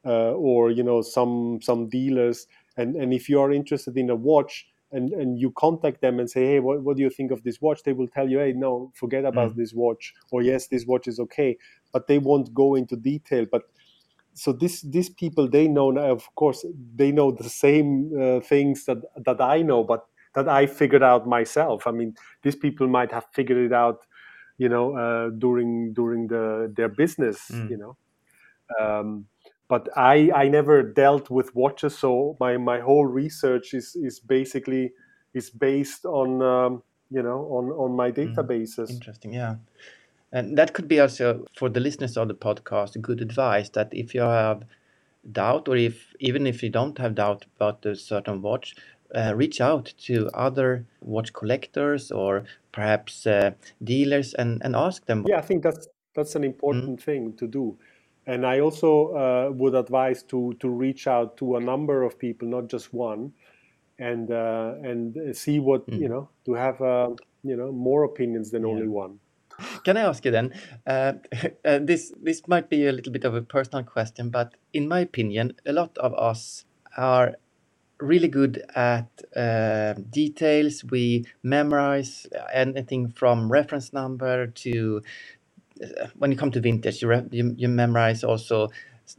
uh, 0.06 0.32
or 0.32 0.70
you 0.70 0.82
know 0.82 1.02
some 1.02 1.60
some 1.60 1.88
dealers 1.88 2.46
and 2.76 2.96
and 2.96 3.12
if 3.12 3.28
you 3.28 3.40
are 3.40 3.52
interested 3.52 3.96
in 3.98 4.08
a 4.08 4.14
watch 4.16 4.66
and 4.90 5.12
and 5.12 5.38
you 5.38 5.50
contact 5.50 6.00
them 6.00 6.18
and 6.18 6.30
say 6.30 6.46
hey 6.46 6.60
what, 6.60 6.82
what 6.82 6.96
do 6.96 7.02
you 7.02 7.10
think 7.10 7.30
of 7.30 7.42
this 7.42 7.60
watch? 7.60 7.82
they 7.84 7.92
will 7.92 8.08
tell 8.08 8.28
you 8.28 8.38
hey 8.38 8.52
no 8.52 8.90
forget 8.94 9.26
about 9.26 9.54
this 9.56 9.74
watch 9.74 10.14
or 10.30 10.40
yes 10.42 10.68
this 10.68 10.86
watch 10.86 11.06
is 11.06 11.20
okay 11.20 11.58
but 11.92 12.06
they 12.06 12.18
won't 12.18 12.52
go 12.54 12.74
into 12.74 12.96
detail. 12.96 13.46
But 13.50 13.62
so 14.34 14.52
this 14.52 14.82
these 14.82 15.10
people 15.10 15.48
they 15.48 15.68
know 15.68 15.90
now 15.90 16.12
of 16.12 16.34
course 16.36 16.64
they 16.94 17.10
know 17.12 17.32
the 17.32 17.48
same 17.48 18.12
uh, 18.18 18.40
things 18.40 18.84
that 18.86 18.98
that 19.26 19.40
I 19.40 19.62
know 19.62 19.82
but 19.84 20.06
that 20.38 20.48
I 20.48 20.66
figured 20.66 21.02
out 21.02 21.26
myself. 21.26 21.86
I 21.86 21.92
mean 21.92 22.14
these 22.42 22.56
people 22.56 22.88
might 22.88 23.12
have 23.12 23.26
figured 23.32 23.58
it 23.58 23.72
out 23.72 24.06
you 24.58 24.68
know 24.68 24.96
uh, 24.96 25.30
during 25.38 25.92
during 25.92 26.28
the 26.28 26.72
their 26.76 26.88
business 26.88 27.50
you 27.70 27.76
know. 27.76 27.96
Um, 28.78 29.26
but 29.68 29.88
I 29.96 30.30
I 30.34 30.48
never 30.48 30.82
dealt 30.82 31.30
with 31.30 31.54
watches 31.54 31.96
so 31.98 32.36
my 32.40 32.56
my 32.56 32.80
whole 32.80 33.06
research 33.06 33.74
is 33.74 33.96
is 33.96 34.20
basically 34.20 34.92
is 35.34 35.50
based 35.50 36.04
on 36.04 36.42
um, 36.42 36.82
you 37.10 37.22
know 37.22 37.40
on 37.56 37.70
on 37.70 37.96
my 37.96 38.10
databases. 38.10 38.90
Interesting, 38.90 39.32
yeah. 39.32 39.56
And 40.30 40.58
that 40.58 40.74
could 40.74 40.88
be 40.88 41.00
also 41.00 41.46
for 41.56 41.70
the 41.70 41.80
listeners 41.80 42.18
of 42.18 42.28
the 42.28 42.34
podcast 42.34 43.00
good 43.00 43.22
advice 43.22 43.70
that 43.70 43.88
if 43.92 44.14
you 44.14 44.20
have 44.20 44.64
doubt 45.32 45.68
or 45.68 45.76
if 45.76 46.14
even 46.20 46.46
if 46.46 46.62
you 46.62 46.70
don't 46.70 46.98
have 46.98 47.14
doubt 47.14 47.46
about 47.56 47.84
a 47.86 47.94
certain 47.96 48.42
watch, 48.42 48.74
uh, 49.14 49.34
reach 49.34 49.60
out 49.60 49.92
to 50.06 50.28
other 50.34 50.86
watch 51.00 51.32
collectors 51.32 52.10
or 52.10 52.44
perhaps 52.72 53.26
uh, 53.26 53.52
dealers 53.82 54.34
and, 54.34 54.60
and 54.64 54.76
ask 54.76 55.06
them. 55.06 55.24
Yeah, 55.26 55.38
I 55.38 55.42
think 55.42 55.62
that's 55.62 55.88
that's 56.14 56.34
an 56.34 56.44
important 56.44 57.02
thing 57.02 57.34
to 57.36 57.46
do, 57.46 57.78
and 58.26 58.44
I 58.44 58.60
also 58.60 59.14
uh, 59.14 59.52
would 59.52 59.74
advise 59.74 60.22
to 60.24 60.54
to 60.60 60.68
reach 60.68 61.06
out 61.06 61.36
to 61.38 61.56
a 61.56 61.60
number 61.60 62.02
of 62.02 62.18
people, 62.18 62.48
not 62.48 62.68
just 62.68 62.92
one, 62.92 63.32
and 63.98 64.30
uh, 64.30 64.74
and 64.82 65.36
see 65.36 65.58
what 65.58 65.88
you 65.88 66.08
know 66.08 66.28
to 66.44 66.54
have 66.54 66.80
uh, 66.80 67.10
you 67.42 67.56
know 67.56 67.72
more 67.72 68.04
opinions 68.04 68.50
than 68.50 68.64
only 68.64 68.88
one. 68.88 69.20
Can 69.84 69.96
I 69.96 70.02
ask 70.02 70.24
you 70.24 70.30
then? 70.30 70.54
Uh, 70.86 71.14
uh, 71.64 71.78
this 71.82 72.12
this 72.22 72.46
might 72.46 72.68
be 72.68 72.86
a 72.86 72.92
little 72.92 73.12
bit 73.12 73.24
of 73.24 73.34
a 73.34 73.42
personal 73.42 73.84
question, 73.84 74.30
but 74.30 74.54
in 74.72 74.88
my 74.88 75.00
opinion, 75.00 75.54
a 75.66 75.72
lot 75.72 75.96
of 75.98 76.14
us 76.14 76.64
are 76.96 77.36
really 78.00 78.28
good 78.28 78.62
at 78.74 79.08
uh, 79.36 79.94
details. 80.10 80.84
We 80.84 81.26
memorize 81.42 82.26
anything 82.52 83.10
from 83.10 83.50
reference 83.50 83.92
number 83.92 84.46
to 84.46 85.02
uh, 85.82 86.06
when 86.18 86.30
you 86.32 86.36
come 86.36 86.50
to 86.52 86.60
vintage, 86.60 87.02
you, 87.02 87.08
re- 87.08 87.26
you, 87.30 87.54
you 87.56 87.68
memorize 87.68 88.24
also 88.24 88.68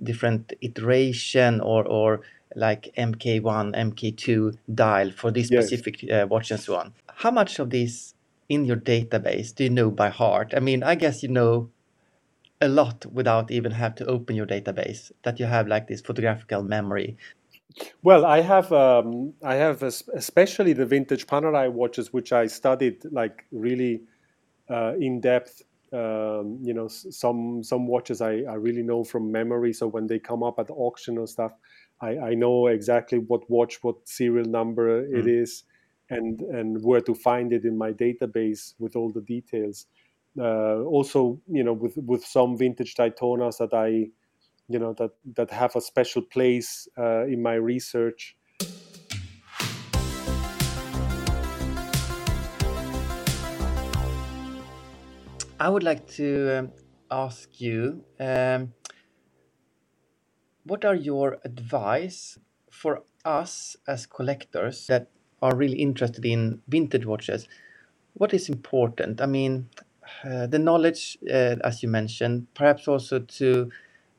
different 0.03 0.53
iteration 0.61 1.61
or 1.61 1.85
or 1.87 2.21
like 2.55 2.91
MK1, 2.97 3.73
MK2 3.75 4.53
dial 4.73 5.11
for 5.11 5.31
this 5.31 5.47
Yes. 5.49 5.71
specific 5.71 6.03
uh, 6.11 6.25
watch 6.29 6.51
and 6.51 6.59
so 6.59 6.75
on. 6.75 6.93
How 7.15 7.31
much 7.31 7.59
of 7.59 7.69
this 7.69 8.15
in 8.49 8.65
your 8.65 8.77
database 8.77 9.53
do 9.53 9.65
you 9.65 9.69
know 9.69 9.91
by 9.91 10.09
heart? 10.09 10.53
I 10.55 10.59
mean, 10.59 10.83
I 10.83 10.95
guess 10.95 11.21
you 11.23 11.29
know 11.29 11.69
a 12.61 12.67
lot 12.67 13.05
without 13.05 13.51
even 13.51 13.71
have 13.73 13.95
to 13.95 14.05
open 14.05 14.35
your 14.35 14.45
database. 14.47 15.11
That 15.23 15.39
you 15.39 15.45
have 15.45 15.67
like 15.67 15.87
this 15.87 16.01
photographical 16.01 16.63
memory. 16.63 17.17
Well, 18.01 18.25
I 18.25 18.41
have 18.41 18.71
um, 18.71 19.33
I 19.43 19.55
have 19.55 19.83
especially 19.83 20.73
the 20.73 20.85
vintage 20.85 21.27
Panerai 21.27 21.71
watches, 21.71 22.11
which 22.11 22.31
I 22.31 22.47
studied 22.47 23.03
like 23.11 23.45
really 23.51 24.01
uh, 24.69 24.93
in 24.99 25.21
depth. 25.21 25.61
Um, 25.91 26.59
you 26.61 26.73
know, 26.73 26.87
some 26.87 27.63
some 27.63 27.87
watches 27.87 28.21
I, 28.21 28.41
I 28.41 28.55
really 28.55 28.83
know 28.83 29.03
from 29.03 29.31
memory. 29.31 29.73
So 29.73 29.87
when 29.87 30.07
they 30.07 30.19
come 30.19 30.43
up 30.43 30.59
at 30.59 30.69
auction 30.69 31.17
or 31.17 31.27
stuff, 31.27 31.53
I, 32.01 32.17
I 32.17 32.33
know 32.35 32.67
exactly 32.67 33.19
what 33.19 33.49
watch, 33.49 33.83
what 33.83 34.07
serial 34.07 34.45
number 34.45 35.03
mm. 35.03 35.19
it 35.19 35.27
is, 35.27 35.63
and 36.09 36.41
and 36.41 36.83
where 36.83 37.01
to 37.01 37.13
find 37.13 37.53
it 37.53 37.65
in 37.65 37.77
my 37.77 37.91
database 37.91 38.73
with 38.79 38.95
all 38.95 39.11
the 39.11 39.21
details. 39.21 39.87
Uh, 40.39 40.81
also, 40.83 41.39
you 41.47 41.63
know, 41.63 41.73
with 41.73 41.97
with 41.97 42.23
some 42.23 42.57
vintage 42.57 42.95
Daytonas 42.95 43.57
that 43.57 43.73
I, 43.73 44.09
you 44.69 44.79
know, 44.79 44.93
that 44.93 45.11
that 45.35 45.51
have 45.51 45.75
a 45.75 45.81
special 45.81 46.21
place 46.21 46.87
uh, 46.97 47.25
in 47.25 47.41
my 47.41 47.55
research 47.55 48.37
I 55.61 55.67
would 55.67 55.83
like 55.83 56.07
to 56.11 56.59
um, 56.59 56.71
ask 57.11 57.59
you 57.59 58.05
um, 58.17 58.73
what 60.63 60.85
are 60.85 60.95
your 60.95 61.39
advice 61.43 62.39
for 62.71 63.03
us 63.25 63.75
as 63.85 64.05
collectors 64.05 64.87
that 64.87 65.07
are 65.41 65.53
really 65.53 65.79
interested 65.79 66.25
in 66.25 66.61
vintage 66.69 67.05
watches? 67.05 67.49
What 68.13 68.33
is 68.33 68.47
important? 68.47 69.19
I 69.19 69.25
mean, 69.25 69.69
uh, 70.23 70.47
the 70.47 70.59
knowledge, 70.59 71.17
uh, 71.29 71.57
as 71.61 71.83
you 71.83 71.89
mentioned, 71.89 72.47
perhaps 72.53 72.87
also 72.87 73.19
to 73.19 73.69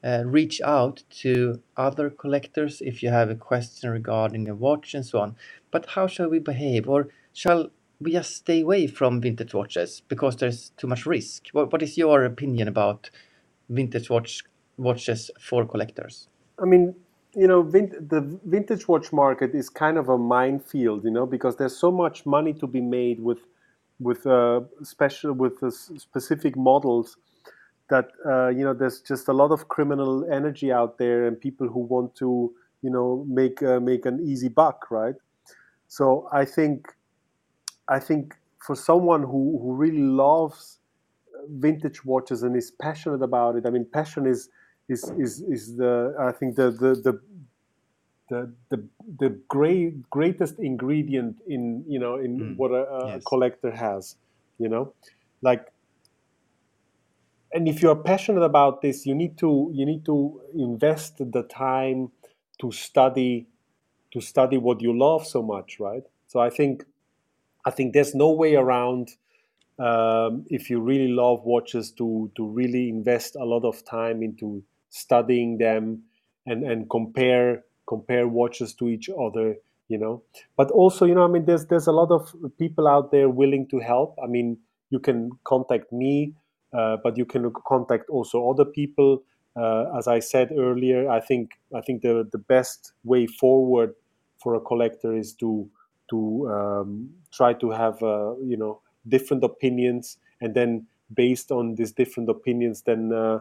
uh, 0.04 0.22
reach 0.24 0.60
out 0.62 1.02
to 1.10 1.60
other 1.76 2.10
collectors 2.10 2.80
if 2.80 3.02
you 3.02 3.10
have 3.10 3.30
a 3.30 3.34
question 3.34 3.90
regarding 3.90 4.48
a 4.48 4.54
watch 4.54 4.94
and 4.94 5.04
so 5.04 5.20
on. 5.20 5.36
But 5.70 5.86
how 5.90 6.06
shall 6.06 6.28
we 6.28 6.38
behave? 6.38 6.88
Or 6.88 7.08
shall 7.32 7.70
we 8.00 8.12
just 8.12 8.36
stay 8.36 8.62
away 8.62 8.86
from 8.86 9.20
vintage 9.20 9.54
watches 9.54 10.02
because 10.08 10.36
there's 10.36 10.70
too 10.76 10.86
much 10.86 11.06
risk. 11.06 11.48
What, 11.52 11.72
what 11.72 11.82
is 11.82 11.98
your 11.98 12.24
opinion 12.24 12.68
about 12.68 13.10
vintage 13.68 14.10
watch 14.10 14.44
watches 14.78 15.30
for 15.40 15.66
collectors? 15.66 16.28
I 16.60 16.64
mean, 16.64 16.94
you 17.34 17.46
know, 17.46 17.62
vin- 17.62 18.06
the 18.08 18.22
vintage 18.44 18.88
watch 18.88 19.12
market 19.12 19.54
is 19.54 19.68
kind 19.68 19.98
of 19.98 20.08
a 20.08 20.18
minefield, 20.18 21.04
you 21.04 21.10
know, 21.10 21.26
because 21.26 21.56
there's 21.56 21.76
so 21.76 21.90
much 21.90 22.26
money 22.26 22.54
to 22.54 22.66
be 22.66 22.80
made 22.80 23.20
with 23.20 23.38
with 24.00 24.26
uh, 24.26 24.60
special 24.82 25.32
with 25.34 25.62
uh, 25.62 25.70
specific 25.70 26.56
models 26.56 27.16
that 27.90 28.08
uh, 28.26 28.48
you 28.48 28.64
know 28.64 28.72
there's 28.72 29.00
just 29.00 29.28
a 29.28 29.32
lot 29.32 29.50
of 29.50 29.68
criminal 29.68 30.24
energy 30.32 30.72
out 30.72 30.98
there 30.98 31.26
and 31.26 31.40
people 31.40 31.68
who 31.68 31.80
want 31.80 32.14
to 32.16 32.52
you 32.82 32.90
know 32.90 33.24
make 33.28 33.62
uh, 33.62 33.80
make 33.80 34.06
an 34.06 34.20
easy 34.26 34.48
buck, 34.48 34.90
right? 34.90 35.14
So 35.88 36.28
I 36.32 36.44
think 36.44 36.94
I 37.88 37.98
think 37.98 38.36
for 38.64 38.76
someone 38.76 39.22
who, 39.22 39.58
who 39.60 39.74
really 39.74 40.02
loves 40.02 40.78
vintage 41.48 42.04
watches 42.04 42.42
and 42.42 42.54
is 42.56 42.70
passionate 42.70 43.22
about 43.22 43.56
it, 43.56 43.66
I 43.66 43.70
mean, 43.70 43.84
passion 43.84 44.26
is 44.26 44.48
is 44.88 45.10
is, 45.18 45.40
is 45.42 45.76
the 45.76 46.14
I 46.18 46.32
think 46.32 46.56
the 46.56 46.70
the 46.70 46.94
the 46.94 47.20
the 48.28 48.52
the, 48.68 48.84
the 49.18 49.28
great 49.48 50.08
greatest 50.10 50.58
ingredient 50.60 51.36
in 51.48 51.84
you 51.88 51.98
know 51.98 52.16
in 52.16 52.38
mm. 52.38 52.56
what 52.56 52.70
a, 52.70 52.84
a 52.88 53.08
yes. 53.08 53.24
collector 53.24 53.70
has, 53.70 54.16
you 54.58 54.68
know, 54.68 54.92
like. 55.42 55.66
And 57.52 57.68
if 57.68 57.82
you 57.82 57.90
are 57.90 57.96
passionate 57.96 58.42
about 58.42 58.80
this, 58.82 59.06
you 59.06 59.14
need 59.14 59.36
to 59.38 59.70
you 59.74 59.84
need 59.84 60.04
to 60.06 60.40
invest 60.54 61.18
the 61.18 61.42
time 61.42 62.12
to 62.60 62.70
study 62.70 63.48
to 64.12 64.20
study 64.20 64.58
what 64.58 64.80
you 64.80 64.96
love 64.96 65.26
so 65.26 65.42
much, 65.42 65.80
right? 65.80 66.04
So 66.26 66.40
I 66.40 66.50
think 66.50 66.84
I 67.64 67.70
think 67.70 67.92
there's 67.92 68.14
no 68.14 68.30
way 68.30 68.54
around 68.54 69.16
um, 69.78 70.44
if 70.50 70.70
you 70.70 70.80
really 70.80 71.08
love 71.08 71.44
watches 71.44 71.90
to 71.92 72.30
to 72.36 72.46
really 72.46 72.88
invest 72.88 73.36
a 73.36 73.44
lot 73.44 73.64
of 73.64 73.84
time 73.84 74.22
into 74.22 74.62
studying 74.90 75.58
them 75.58 76.02
and 76.46 76.64
and 76.64 76.88
compare 76.90 77.64
compare 77.86 78.28
watches 78.28 78.74
to 78.74 78.88
each 78.88 79.10
other 79.10 79.56
you 79.88 79.98
know 79.98 80.22
but 80.56 80.70
also 80.70 81.04
you 81.06 81.14
know 81.14 81.24
i 81.24 81.28
mean 81.28 81.44
there's 81.44 81.66
there's 81.66 81.86
a 81.86 81.92
lot 81.92 82.10
of 82.10 82.34
people 82.58 82.86
out 82.86 83.10
there 83.10 83.28
willing 83.28 83.66
to 83.68 83.78
help 83.78 84.16
i 84.22 84.26
mean 84.26 84.56
you 84.90 84.98
can 84.98 85.30
contact 85.44 85.92
me 85.92 86.32
but 86.72 87.16
you 87.16 87.24
can 87.24 87.52
contact 87.66 88.08
also 88.10 88.48
other 88.50 88.64
people. 88.64 89.22
Uh, 89.56 89.86
as 89.98 90.06
i 90.06 90.20
said 90.20 90.52
earlier 90.56 91.10
i 91.10 91.18
think 91.18 91.58
i 91.74 91.80
think 91.80 92.02
the 92.02 92.24
the 92.30 92.38
best 92.38 92.92
way 93.02 93.26
forward 93.26 93.92
for 94.40 94.54
a 94.54 94.60
collector 94.60 95.12
is 95.12 95.34
to 95.34 95.68
to 96.08 96.48
um, 96.50 97.10
try 97.32 97.52
to 97.52 97.70
have 97.70 98.00
uh, 98.02 98.34
you 98.38 98.56
know 98.56 98.80
different 99.08 99.42
opinions 99.42 100.18
and 100.40 100.54
then 100.54 100.86
based 101.14 101.50
on 101.50 101.74
these 101.74 101.92
different 101.92 102.28
opinions 102.28 102.82
then 102.82 103.12
uh, 103.12 103.38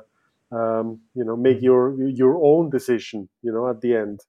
um, 0.51 0.99
you 1.13 1.23
know 1.23 1.35
make 1.35 1.61
your 1.61 1.93
your 2.09 2.43
own 2.43 2.69
decision 2.69 3.29
you 3.41 3.51
know 3.51 3.69
at 3.69 3.81
the 3.81 3.95
end. 3.95 4.21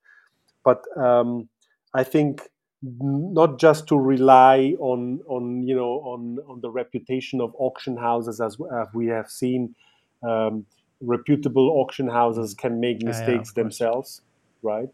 But 0.65 0.85
um, 0.97 1.49
i 1.95 2.05
think 2.05 2.51
not 2.83 3.59
just 3.59 3.87
to 3.89 3.97
rely 3.97 4.75
on 4.79 5.21
on 5.27 5.63
you 5.63 5.75
know 5.75 6.01
on 6.01 6.39
on 6.49 6.61
the 6.61 6.71
reputation 6.71 7.41
of 7.41 7.55
auction 7.59 7.97
houses 7.97 8.41
as, 8.41 8.57
as 8.75 8.87
we 8.95 9.07
have 9.07 9.31
seen 9.31 9.75
um, 10.23 10.65
reputable 11.01 11.69
auction 11.71 12.09
houses 12.09 12.55
can 12.55 12.81
make 12.81 13.03
mistakes 13.03 13.53
yeah, 13.55 13.63
themselves 13.63 14.23
right? 14.63 14.89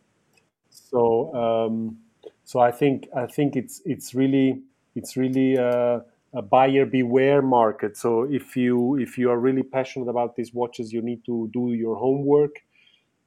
So 0.70 1.35
um, 1.35 1.99
so 2.44 2.61
I 2.61 2.70
think 2.70 3.09
I 3.16 3.27
think 3.27 3.57
it's 3.57 3.83
it's 3.85 4.14
really 4.14 4.62
it's 4.94 5.16
really 5.16 5.57
a, 5.57 6.03
a, 6.35 6.42
buyer 6.42 6.87
beware 6.87 7.42
market. 7.42 7.96
So 7.96 8.22
if 8.31 8.57
you 8.57 8.96
if 8.96 9.18
you 9.18 9.31
are 9.31 9.38
really 9.38 9.62
passionate 9.62 10.09
about 10.09 10.37
these 10.37 10.55
watches, 10.55 10.92
you 10.92 11.03
need 11.03 11.25
to 11.27 11.51
do 11.53 11.72
your 11.72 11.96
homework, 11.96 12.62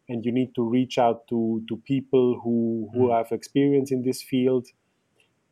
and 0.10 0.26
you 0.26 0.32
need 0.32 0.54
to 0.56 0.64
reach 0.64 0.98
out 0.98 1.28
to 1.30 1.64
to 1.70 1.78
people 1.78 2.40
who 2.44 2.90
who 2.94 3.08
mm. 3.08 3.18
have 3.18 3.32
experience 3.32 3.92
in 3.92 4.02
this 4.02 4.22
field, 4.22 4.68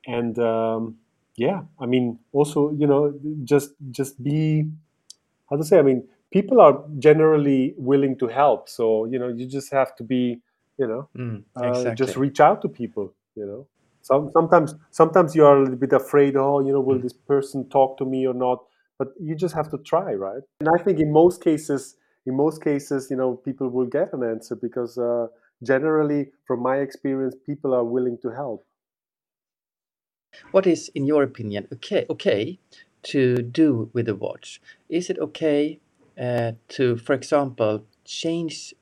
and 0.06 0.38
um, 0.40 0.98
yeah, 1.36 1.62
I 1.80 1.86
mean 1.86 2.20
also 2.34 2.72
you 2.72 2.88
know 2.88 3.14
just 3.44 3.72
just 3.92 4.22
be 4.22 4.66
how 5.50 5.56
to 5.56 5.64
say 5.64 5.80
I 5.80 5.84
mean 5.84 6.08
people 6.32 6.60
are 6.60 6.84
generally 7.00 7.74
willing 7.78 8.18
to 8.20 8.28
help. 8.28 8.68
So 8.68 9.06
you 9.06 9.20
know 9.20 9.30
you 9.30 9.48
just 9.48 9.72
have 9.72 9.96
to 9.98 10.04
be 10.04 10.42
you 10.78 10.88
know 10.88 11.10
mm, 11.18 11.44
exactly. 11.58 11.92
uh, 11.92 11.96
just 11.96 12.16
reach 12.16 12.40
out 12.40 12.62
to 12.62 12.70
people 12.70 13.14
you 13.36 13.46
know 13.46 13.68
some, 14.02 14.30
sometimes 14.32 14.76
sometimes 14.92 15.36
you 15.36 15.46
are 15.46 15.58
a 15.58 15.62
little 15.62 15.76
bit 15.76 15.94
afraid 15.94 16.36
oh 16.36 16.66
you 16.66 16.72
know 16.72 16.80
will 16.80 17.00
mm. 17.00 17.04
this 17.04 17.14
person 17.14 17.68
talk 17.70 17.98
to 17.98 18.06
me 18.06 18.26
or 18.26 18.34
not 18.34 18.64
but 18.98 19.10
you 19.20 19.36
just 19.36 19.56
have 19.56 19.70
to 19.70 19.78
try 19.80 20.14
right 20.14 20.44
and 20.60 20.70
i 20.70 20.82
think 20.84 21.00
in 21.00 21.12
most 21.12 21.44
cases 21.44 21.96
in 22.28 22.36
most 22.36 22.64
cases 22.64 23.10
you 23.10 23.18
know 23.18 23.34
people 23.34 23.70
will 23.70 23.86
get 23.86 24.14
an 24.14 24.24
answer 24.24 24.56
because 24.56 24.98
uh, 24.98 25.28
generally 25.64 26.28
from 26.46 26.62
my 26.62 26.78
experience 26.78 27.36
people 27.46 27.74
are 27.74 27.84
willing 27.84 28.18
to 28.22 28.30
help 28.30 28.66
what 30.52 30.68
is 30.68 30.90
in 30.94 31.06
your 31.06 31.24
opinion 31.24 31.68
okay 31.74 32.06
okay 32.10 32.60
to 33.02 33.38
do 33.38 33.90
with 33.94 34.08
a 34.08 34.16
watch 34.16 34.62
is 34.90 35.10
it 35.10 35.18
okay 35.18 35.80
uh, 36.20 36.52
to 36.68 36.98
for 36.98 37.14
example 37.14 37.84
change 38.04 38.74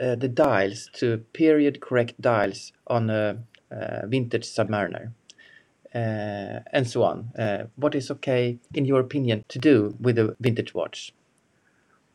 uh, 0.00 0.14
the 0.14 0.28
dials 0.28 0.88
to 0.94 1.18
period 1.32 1.80
correct 1.80 2.20
dials 2.20 2.72
on 2.86 3.10
a 3.10 3.38
uh, 3.74 4.06
vintage 4.06 4.46
Submariner, 4.46 5.12
uh, 5.94 6.60
and 6.72 6.88
so 6.88 7.02
on. 7.02 7.30
Uh, 7.36 7.64
what 7.76 7.94
is 7.94 8.10
okay, 8.10 8.58
in 8.72 8.84
your 8.84 9.00
opinion, 9.00 9.44
to 9.48 9.58
do 9.58 9.96
with 10.00 10.18
a 10.18 10.36
vintage 10.38 10.74
watch? 10.74 11.12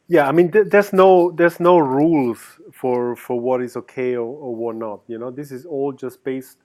Yeah, 0.10 0.28
I 0.28 0.32
mean, 0.32 0.52
th- 0.52 0.68
there's 0.70 0.92
no 0.92 1.32
there's 1.32 1.60
no 1.60 1.78
rules 1.78 2.40
for 2.74 3.16
for 3.16 3.40
what 3.40 3.62
is 3.62 3.78
okay 3.78 4.16
or, 4.16 4.26
or 4.28 4.56
what 4.56 4.76
not. 4.78 5.02
You 5.08 5.20
know, 5.20 5.32
this 5.32 5.52
is 5.52 5.66
all 5.66 5.92
just 5.94 6.24
based 6.24 6.58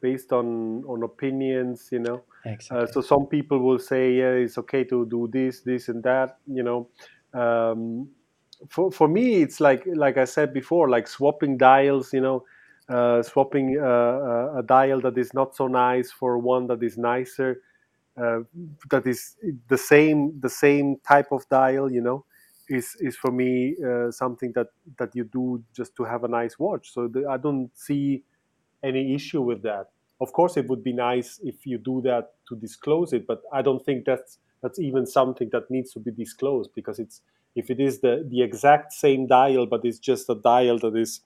based 0.00 0.32
on 0.32 0.84
on 0.86 1.02
opinions. 1.02 1.88
You 1.92 2.00
know, 2.00 2.22
exactly. 2.44 2.78
Uh, 2.78 2.86
so 2.86 3.00
some 3.00 3.26
people 3.26 3.58
will 3.60 3.80
say, 3.80 4.12
yeah, 4.14 4.30
it's 4.30 4.58
okay 4.58 4.84
to 4.84 5.06
do 5.06 5.28
this, 5.32 5.60
this, 5.62 5.88
and 5.88 6.02
that. 6.04 6.38
You 6.46 6.62
know, 6.62 6.88
um, 7.34 8.08
for 8.68 8.92
for 8.92 9.08
me, 9.08 9.42
it's 9.42 9.60
like 9.60 9.82
like 9.86 10.16
I 10.16 10.24
said 10.24 10.54
before, 10.54 10.88
like 10.88 11.08
swapping 11.08 11.58
dials. 11.58 12.12
You 12.12 12.20
know, 12.20 12.44
uh, 12.88 13.22
swapping 13.24 13.78
uh, 13.80 13.84
uh, 13.84 14.54
a 14.58 14.62
dial 14.62 15.00
that 15.02 15.18
is 15.18 15.34
not 15.34 15.56
so 15.56 15.66
nice 15.66 16.12
for 16.12 16.38
one 16.38 16.68
that 16.68 16.82
is 16.82 16.96
nicer, 16.98 17.62
uh, 18.16 18.40
that 18.90 19.06
is 19.06 19.36
the 19.68 19.78
same 19.78 20.38
the 20.40 20.48
same 20.50 20.96
type 21.06 21.32
of 21.32 21.48
dial, 21.48 21.90
you 21.90 22.00
know, 22.00 22.24
is 22.68 22.96
is 23.00 23.16
for 23.16 23.30
me 23.30 23.76
uh, 23.86 24.10
something 24.10 24.52
that 24.54 24.68
that 24.98 25.14
you 25.14 25.24
do 25.24 25.62
just 25.76 25.94
to 25.96 26.04
have 26.04 26.24
a 26.24 26.28
nice 26.28 26.58
watch. 26.58 26.92
So 26.92 27.08
the, 27.08 27.26
I 27.28 27.36
don't 27.36 27.70
see 27.76 28.24
any 28.82 29.14
issue 29.14 29.42
with 29.42 29.62
that. 29.62 29.88
Of 30.20 30.32
course, 30.32 30.56
it 30.56 30.68
would 30.68 30.84
be 30.84 30.92
nice 30.92 31.40
if 31.42 31.66
you 31.66 31.78
do 31.78 32.00
that 32.02 32.32
to 32.48 32.56
disclose 32.56 33.12
it, 33.12 33.26
but 33.26 33.42
I 33.52 33.62
don't 33.62 33.84
think 33.84 34.04
that's 34.04 34.38
that's 34.62 34.78
even 34.78 35.06
something 35.06 35.50
that 35.52 35.70
needs 35.70 35.92
to 35.92 36.00
be 36.00 36.10
disclosed 36.10 36.70
because 36.74 36.98
it's 36.98 37.20
if 37.54 37.70
it 37.70 37.80
is 37.80 38.00
the 38.00 38.26
the 38.28 38.42
exact 38.42 38.92
same 38.92 39.26
dial, 39.26 39.66
but 39.66 39.84
it's 39.84 39.98
just 39.98 40.28
a 40.30 40.34
dial 40.34 40.78
that 40.78 40.96
is 40.96 41.20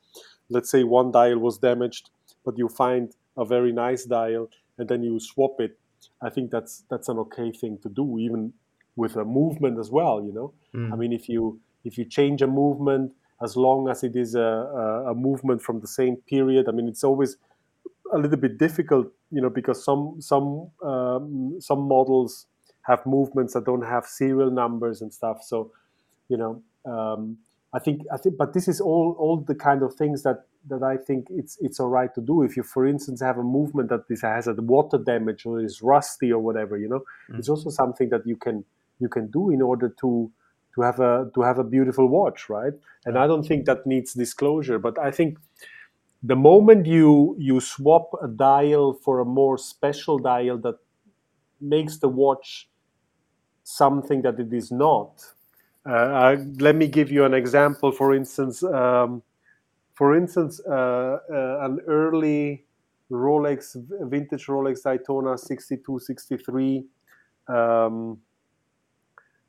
let's 0.49 0.71
say 0.71 0.85
one 0.85 1.13
dial 1.13 1.39
was 1.39 1.59
damaged, 1.59 2.11
but 2.45 2.59
you 2.59 2.69
find 2.69 3.15
a 3.37 3.45
very 3.45 3.73
nice 3.73 4.05
dial 4.05 4.49
and 4.79 4.89
then 4.89 5.03
you 5.03 5.21
swap 5.21 5.61
it. 5.61 5.79
I 6.23 6.31
think 6.31 6.51
that's 6.51 6.85
that's 6.91 7.09
an 7.09 7.19
okay 7.19 7.53
thing 7.53 7.79
to 7.83 7.89
do, 7.89 8.19
even 8.19 8.53
with 8.99 9.17
a 9.17 9.25
movement 9.25 9.79
as 9.79 9.91
well. 9.91 10.23
You 10.23 10.33
know, 10.33 10.53
I 10.93 10.97
mean, 10.97 11.13
if 11.13 11.29
you 11.29 11.61
if 11.85 11.97
you 11.97 12.05
change 12.05 12.43
a 12.43 12.47
movement, 12.47 13.13
as 13.41 13.57
long 13.57 13.89
as 13.89 14.03
it 14.03 14.17
is 14.17 14.35
a, 14.35 14.51
a, 14.83 15.13
a 15.13 15.15
movement 15.15 15.63
from 15.63 15.81
the 15.81 15.87
same 15.87 16.17
period, 16.17 16.69
I 16.69 16.73
mean, 16.73 16.89
it's 16.89 17.05
always 17.05 17.37
a 18.13 18.19
little 18.19 18.37
bit 18.37 18.59
difficult, 18.59 19.07
you 19.31 19.41
know, 19.41 19.51
because 19.51 19.83
some 19.85 20.21
some 20.21 20.71
um, 20.83 21.57
some 21.61 21.83
models 21.83 22.47
have 22.83 23.05
movements 23.07 23.55
that 23.55 23.65
don't 23.65 23.87
have 23.87 24.05
serial 24.07 24.51
numbers 24.51 25.03
and 25.03 25.13
stuff. 25.13 25.43
So, 25.43 25.71
you 26.29 26.37
know, 26.37 26.63
um, 26.85 27.39
I 27.73 27.79
think 27.79 28.03
I 28.13 28.17
think, 28.17 28.37
but 28.37 28.53
this 28.55 28.67
is 28.67 28.81
all 28.81 29.15
all 29.19 29.37
the 29.37 29.55
kind 29.55 29.83
of 29.83 29.95
things 29.95 30.23
that 30.23 30.47
that 30.69 30.83
I 30.83 30.97
think 30.97 31.29
it's 31.31 31.59
it's 31.61 31.79
all 31.81 31.89
right 31.89 32.13
to 32.15 32.21
do. 32.21 32.43
If 32.43 32.57
you, 32.57 32.63
for 32.63 32.87
instance, 32.87 33.21
have 33.21 33.39
a 33.39 33.43
movement 33.43 33.91
that 33.91 34.09
this 34.09 34.23
has 34.23 34.49
a 34.49 34.55
water 34.55 34.99
damage 34.99 35.47
or 35.47 35.61
is 35.61 35.83
rusty 35.83 36.33
or 36.33 36.41
whatever, 36.41 36.77
you 36.79 36.89
know, 36.89 37.03
mm. 37.31 37.39
it's 37.39 37.49
also 37.49 37.71
something 37.71 38.09
that 38.11 38.27
you 38.27 38.37
can 38.37 38.65
you 38.99 39.09
can 39.09 39.31
do 39.31 39.51
in 39.51 39.63
order 39.63 39.89
to 40.01 40.31
to 40.75 40.83
have 40.83 41.01
a 41.01 41.31
to 41.35 41.43
have 41.43 41.59
a 41.59 41.65
beautiful 41.65 42.09
watch, 42.09 42.49
right? 42.49 42.73
And 43.05 43.19
I 43.19 43.27
don't 43.27 43.47
think 43.47 43.67
that 43.67 43.87
needs 43.87 44.15
disclosure, 44.15 44.79
but 44.79 44.99
I 44.99 45.11
think 45.11 45.39
the 46.23 46.37
moment 46.37 46.87
you 46.87 47.37
you 47.39 47.61
swap 47.61 48.11
a 48.23 48.29
dial 48.29 48.95
for 48.95 49.21
a 49.21 49.25
more 49.25 49.59
special 49.59 50.19
dial 50.19 50.59
that 50.59 50.77
makes 51.61 51.99
the 51.99 52.09
watch 52.09 52.69
something 53.65 54.23
that 54.23 54.39
it 54.39 54.53
is 54.53 54.71
not. 54.71 55.25
Uh, 55.89 55.93
uh, 55.93 56.37
let 56.59 56.77
me 56.77 56.87
give 56.87 57.11
you 57.11 57.25
an 57.25 57.35
example. 57.35 57.93
For 57.93 58.15
instance, 58.15 58.63
um, 58.63 59.23
for 59.95 60.17
instance, 60.17 60.61
uh, 60.67 61.19
uh 61.31 61.59
an 61.63 61.81
early 61.87 62.67
Rolex, 63.11 63.77
vintage 64.11 64.47
Rolex 64.47 64.83
Daytona 64.83 65.39
62, 65.39 65.99
63. 65.99 66.85
Um, 67.49 68.19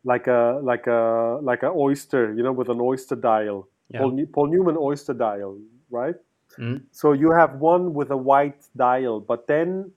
like 0.04 0.28
a 0.28 0.60
like 0.64 0.88
a 0.88 1.40
like 1.42 1.64
a 1.64 1.70
oyster, 1.70 2.34
you 2.34 2.44
know, 2.44 2.52
with 2.52 2.70
an 2.70 2.80
oyster 2.82 3.16
dial, 3.16 3.68
yeah. 3.90 4.00
Paul, 4.00 4.26
Paul, 4.34 4.48
Newman 4.48 4.78
oyster 4.78 5.14
dial, 5.14 5.58
right? 5.90 6.16
Mm. 6.58 6.84
So 6.92 7.14
you 7.14 7.32
have 7.32 7.56
one 7.56 7.94
with 7.94 8.12
a 8.12 8.18
white 8.18 8.64
dial, 8.76 9.20
but 9.20 9.48
then 9.48 9.92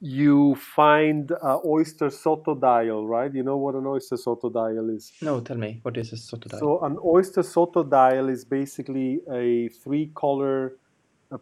you 0.00 0.56
find 0.56 1.30
a 1.30 1.58
oyster 1.64 2.10
sotto 2.10 2.56
dial, 2.56 3.06
right? 3.06 3.32
You 3.32 3.44
know 3.44 3.56
what 3.56 3.76
an 3.76 3.86
oyster 3.86 4.16
sotto 4.16 4.50
dial 4.50 4.90
is? 4.90 5.12
No, 5.22 5.40
tell 5.40 5.56
me 5.56 5.78
what 5.82 5.96
is 5.96 6.12
a 6.12 6.16
sotto 6.16 6.48
dial. 6.48 6.60
So 6.60 6.84
an 6.84 6.96
oyster 7.04 7.44
sotto 7.44 7.84
dial 7.84 8.28
is 8.28 8.44
basically 8.44 9.20
a 9.32 9.68
three-color 9.68 10.76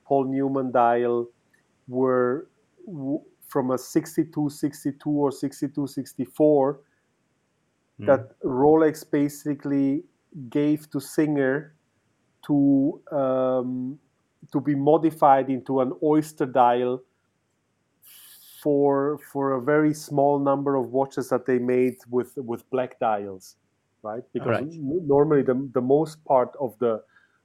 Paul 0.05 0.25
Newman 0.25 0.73
dial, 0.73 1.29
where 1.87 2.47
from 3.49 3.71
a 3.71 3.79
62, 3.79 4.51
62 4.51 5.11
or 5.11 5.33
62, 5.33 5.87
64 5.87 6.81
mm. 8.01 8.07
that 8.07 8.41
Rolex 8.43 9.05
basically 9.09 10.05
gave 10.49 10.91
to 10.91 11.01
Singer 11.01 11.75
to 12.47 13.01
um, 13.13 13.99
to 14.53 14.61
be 14.61 14.75
modified 14.75 15.51
into 15.51 15.81
an 15.81 15.93
oyster 16.03 16.47
dial 16.47 17.03
for 18.63 19.19
for 19.33 19.53
a 19.53 19.63
very 19.63 19.95
small 19.95 20.39
number 20.39 20.77
of 20.77 20.91
watches 20.91 21.29
that 21.29 21.47
they 21.47 21.59
made 21.59 21.97
with 22.09 22.33
with 22.37 22.69
black 22.71 22.99
dials, 22.99 23.57
right? 24.03 24.23
Because 24.33 24.63
right. 24.63 24.69
normally 24.73 25.43
the 25.43 25.69
the 25.73 25.81
most 25.81 26.25
part 26.25 26.51
of 26.61 26.79
the 26.79 27.03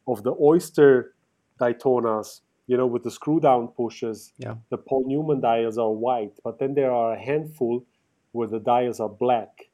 of 0.07 0.23
the 0.23 0.35
oyster 0.39 1.15
Daytonas, 1.59 2.41
you 2.67 2.77
know, 2.77 2.85
with 2.85 3.03
the 3.03 3.11
screw 3.11 3.39
down 3.39 3.69
pushes, 3.69 4.33
yeah. 4.37 4.55
the 4.69 4.77
Paul 4.77 5.05
Newman 5.07 5.41
dials 5.41 5.77
are 5.77 5.91
white, 5.91 6.33
but 6.43 6.59
then 6.59 6.73
there 6.73 6.91
are 6.91 7.13
a 7.13 7.19
handful 7.19 7.85
where 8.33 8.47
the 8.47 8.59
dials 8.59 8.99
are 8.99 9.09
black. 9.09 9.69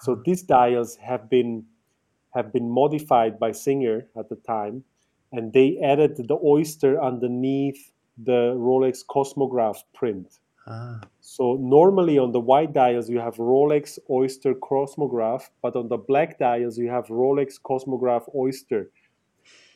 So 0.00 0.20
these 0.24 0.42
dials 0.42 0.96
have 0.96 1.30
been 1.30 1.64
have 2.34 2.52
been 2.52 2.68
modified 2.68 3.38
by 3.38 3.52
Singer 3.52 4.06
at 4.16 4.28
the 4.28 4.36
time, 4.36 4.84
and 5.32 5.52
they 5.52 5.78
added 5.82 6.16
the 6.16 6.38
oyster 6.44 7.00
underneath 7.00 7.92
the 8.18 8.54
Rolex 8.56 9.04
Cosmograph 9.08 9.84
print. 9.94 10.38
Ah. 10.66 11.00
So 11.20 11.56
normally 11.60 12.18
on 12.18 12.32
the 12.32 12.40
white 12.40 12.72
dials 12.72 13.10
you 13.10 13.18
have 13.20 13.36
Rolex 13.36 13.98
Oyster 14.08 14.54
Cosmograph, 14.54 15.50
but 15.62 15.76
on 15.76 15.88
the 15.88 15.96
black 15.96 16.38
dials 16.38 16.78
you 16.78 16.88
have 16.88 17.06
Rolex 17.08 17.60
Cosmograph 17.60 18.24
Oyster. 18.34 18.90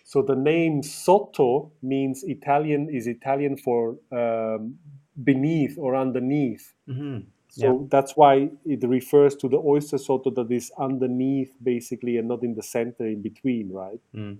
So 0.05 0.23
the 0.23 0.37
name 0.37 0.83
Sotto 0.83 1.71
means 1.83 2.25
Italian 2.25 2.89
is 2.89 3.07
Italian 3.07 3.59
for 3.59 3.99
um, 4.11 4.79
beneath 5.23 5.77
or 5.77 5.95
underneath. 5.95 6.73
Mm-hmm. 6.89 7.29
So 7.49 7.81
yeah. 7.81 7.87
that's 7.91 8.17
why 8.17 8.51
it 8.65 8.87
refers 8.87 9.35
to 9.37 9.49
the 9.49 9.57
oyster 9.57 9.99
sotto 9.99 10.31
that 10.31 10.51
is 10.53 10.71
underneath, 10.79 11.53
basically, 11.63 12.19
and 12.19 12.29
not 12.29 12.43
in 12.43 12.55
the 12.55 12.63
center, 12.63 13.07
in 13.07 13.23
between, 13.23 13.73
right? 13.73 14.01
Mm. 14.15 14.39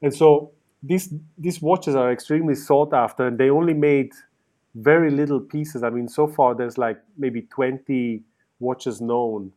And 0.00 0.14
so 0.14 0.52
these 0.82 1.12
these 1.38 1.60
watches 1.60 1.94
are 1.94 2.10
extremely 2.10 2.54
sought 2.54 2.94
after, 2.94 3.26
and 3.26 3.38
they 3.38 3.50
only 3.50 3.74
made 3.74 4.12
very 4.74 5.10
little 5.10 5.40
pieces. 5.40 5.82
I 5.82 5.90
mean, 5.90 6.08
so 6.08 6.26
far 6.26 6.54
there's 6.54 6.78
like 6.78 6.98
maybe 7.16 7.42
20 7.42 8.22
watches 8.58 9.00
known. 9.00 9.52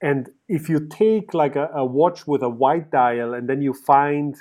And 0.00 0.30
if 0.46 0.68
you 0.68 0.86
take 0.86 1.34
like 1.34 1.56
a, 1.56 1.68
a 1.74 1.84
watch 1.84 2.26
with 2.26 2.42
a 2.42 2.48
white 2.48 2.90
dial, 2.90 3.34
and 3.34 3.48
then 3.48 3.62
you 3.62 3.72
find 3.72 4.36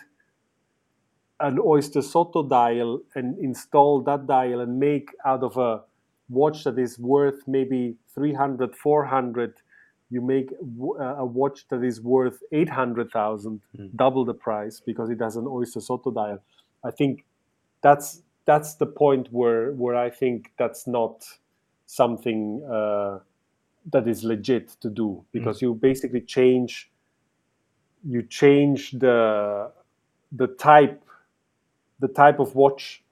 an 1.39 1.59
oyster 1.59 2.01
sotto 2.01 2.43
dial 2.43 2.99
and 3.15 3.37
install 3.39 4.01
that 4.03 4.27
dial 4.27 4.59
and 4.59 4.79
make 4.79 5.09
out 5.25 5.43
of 5.43 5.57
a 5.57 5.81
watch 6.29 6.63
that 6.63 6.77
is 6.77 6.99
worth 6.99 7.47
maybe 7.47 7.95
300 8.13 8.75
400 8.75 9.53
you 10.09 10.21
make 10.21 10.51
a 10.99 11.25
watch 11.25 11.67
that 11.69 11.83
is 11.83 12.01
worth 12.01 12.41
800,000 12.51 13.61
mm. 13.77 13.95
double 13.95 14.23
the 14.23 14.33
price 14.33 14.81
because 14.85 15.09
it 15.09 15.19
has 15.21 15.35
an 15.35 15.45
oyster 15.47 15.79
sotto 15.79 16.11
dial 16.11 16.39
i 16.83 16.91
think 16.91 17.25
that's 17.81 18.21
that's 18.45 18.75
the 18.75 18.85
point 18.85 19.27
where 19.31 19.71
where 19.73 19.95
i 19.95 20.09
think 20.09 20.51
that's 20.57 20.87
not 20.87 21.25
something 21.85 22.63
uh, 22.69 23.19
that 23.91 24.07
is 24.07 24.23
legit 24.23 24.69
to 24.81 24.89
do 24.89 25.23
because 25.31 25.59
mm. 25.59 25.63
you 25.63 25.73
basically 25.73 26.21
change 26.21 26.91
you 28.05 28.21
change 28.21 28.91
the 28.91 29.71
the 30.31 30.47
type 30.47 31.03
the 31.99 32.07
type 32.07 32.39
of 32.39 32.55
watch 32.55 33.03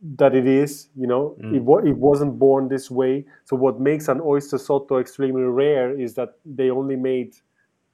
that 0.00 0.34
it 0.34 0.46
is 0.46 0.88
you 0.96 1.06
know 1.06 1.36
mm. 1.42 1.54
it, 1.54 1.88
it 1.88 1.96
wasn't 1.96 2.38
born 2.38 2.68
this 2.68 2.90
way. 2.90 3.24
So 3.44 3.56
what 3.56 3.80
makes 3.80 4.08
an 4.08 4.20
oyster 4.20 4.58
sotto 4.58 4.98
extremely 4.98 5.42
rare 5.42 5.98
is 5.98 6.14
that 6.14 6.38
they 6.44 6.70
only 6.70 6.96
made 6.96 7.34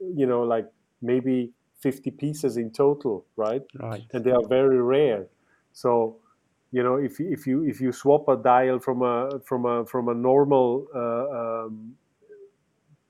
you 0.01 0.27
know 0.27 0.43
like 0.43 0.67
maybe 1.01 1.53
50 1.81 2.11
pieces 2.13 2.57
in 2.57 2.71
total 2.71 3.27
right? 3.37 3.63
Right. 3.79 4.05
And 4.13 4.25
they 4.25 4.31
are 4.31 4.47
very 4.49 4.81
rare. 4.81 5.27
So 5.73 6.19
you 6.73 6.83
know 6.83 6.97
if, 6.97 7.21
if 7.21 7.47
you 7.47 7.65
if 7.65 7.81
you 7.81 7.93
swap 7.93 8.29
a 8.29 8.37
dial 8.37 8.79
from 8.79 9.03
a 9.03 9.41
from 9.45 9.65
a 9.65 9.87
from 9.87 10.09
a 10.09 10.15
normal 10.15 10.87
uh, 10.95 11.65
um, 11.67 11.95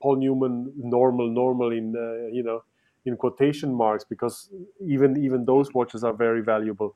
paul 0.01 0.17
newman 0.17 0.71
normal 0.77 1.29
normal 1.29 1.71
in 1.71 1.95
uh, 1.95 2.27
you 2.31 2.43
know 2.43 2.63
in 3.05 3.15
quotation 3.17 3.73
marks 3.73 4.03
because 4.03 4.49
even 4.85 5.17
even 5.23 5.45
those 5.45 5.73
watches 5.73 6.03
are 6.03 6.13
very 6.13 6.41
valuable. 6.41 6.95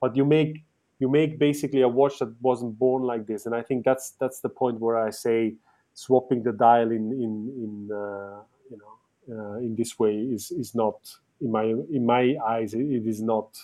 But 0.00 0.16
you 0.16 0.24
make 0.24 0.64
you 1.00 1.08
make 1.08 1.38
basically 1.38 1.80
a 1.80 1.88
watch 1.88 2.18
that 2.20 2.32
wasn't 2.40 2.78
born 2.78 3.02
like 3.02 3.26
this. 3.26 3.46
And 3.46 3.54
i 3.54 3.62
think 3.62 3.84
that's 3.84 4.12
that's 4.20 4.40
the 4.40 4.48
point 4.48 4.78
where 4.80 4.96
i 4.96 5.10
say 5.10 5.54
swapping 5.94 6.42
the 6.42 6.52
dial 6.52 6.90
in 6.92 7.12
in 7.24 7.32
in 7.64 7.72
uh, 7.92 8.40
you 8.70 8.78
know 8.82 8.94
uh, 9.34 9.56
in 9.58 9.74
this 9.76 9.98
way 9.98 10.14
is 10.14 10.52
is 10.52 10.74
not 10.74 10.98
in 11.40 11.50
my 11.50 11.64
in 11.64 12.06
my 12.06 12.36
eyes 12.46 12.74
it, 12.74 12.86
it 12.98 13.06
is 13.06 13.20
not 13.20 13.58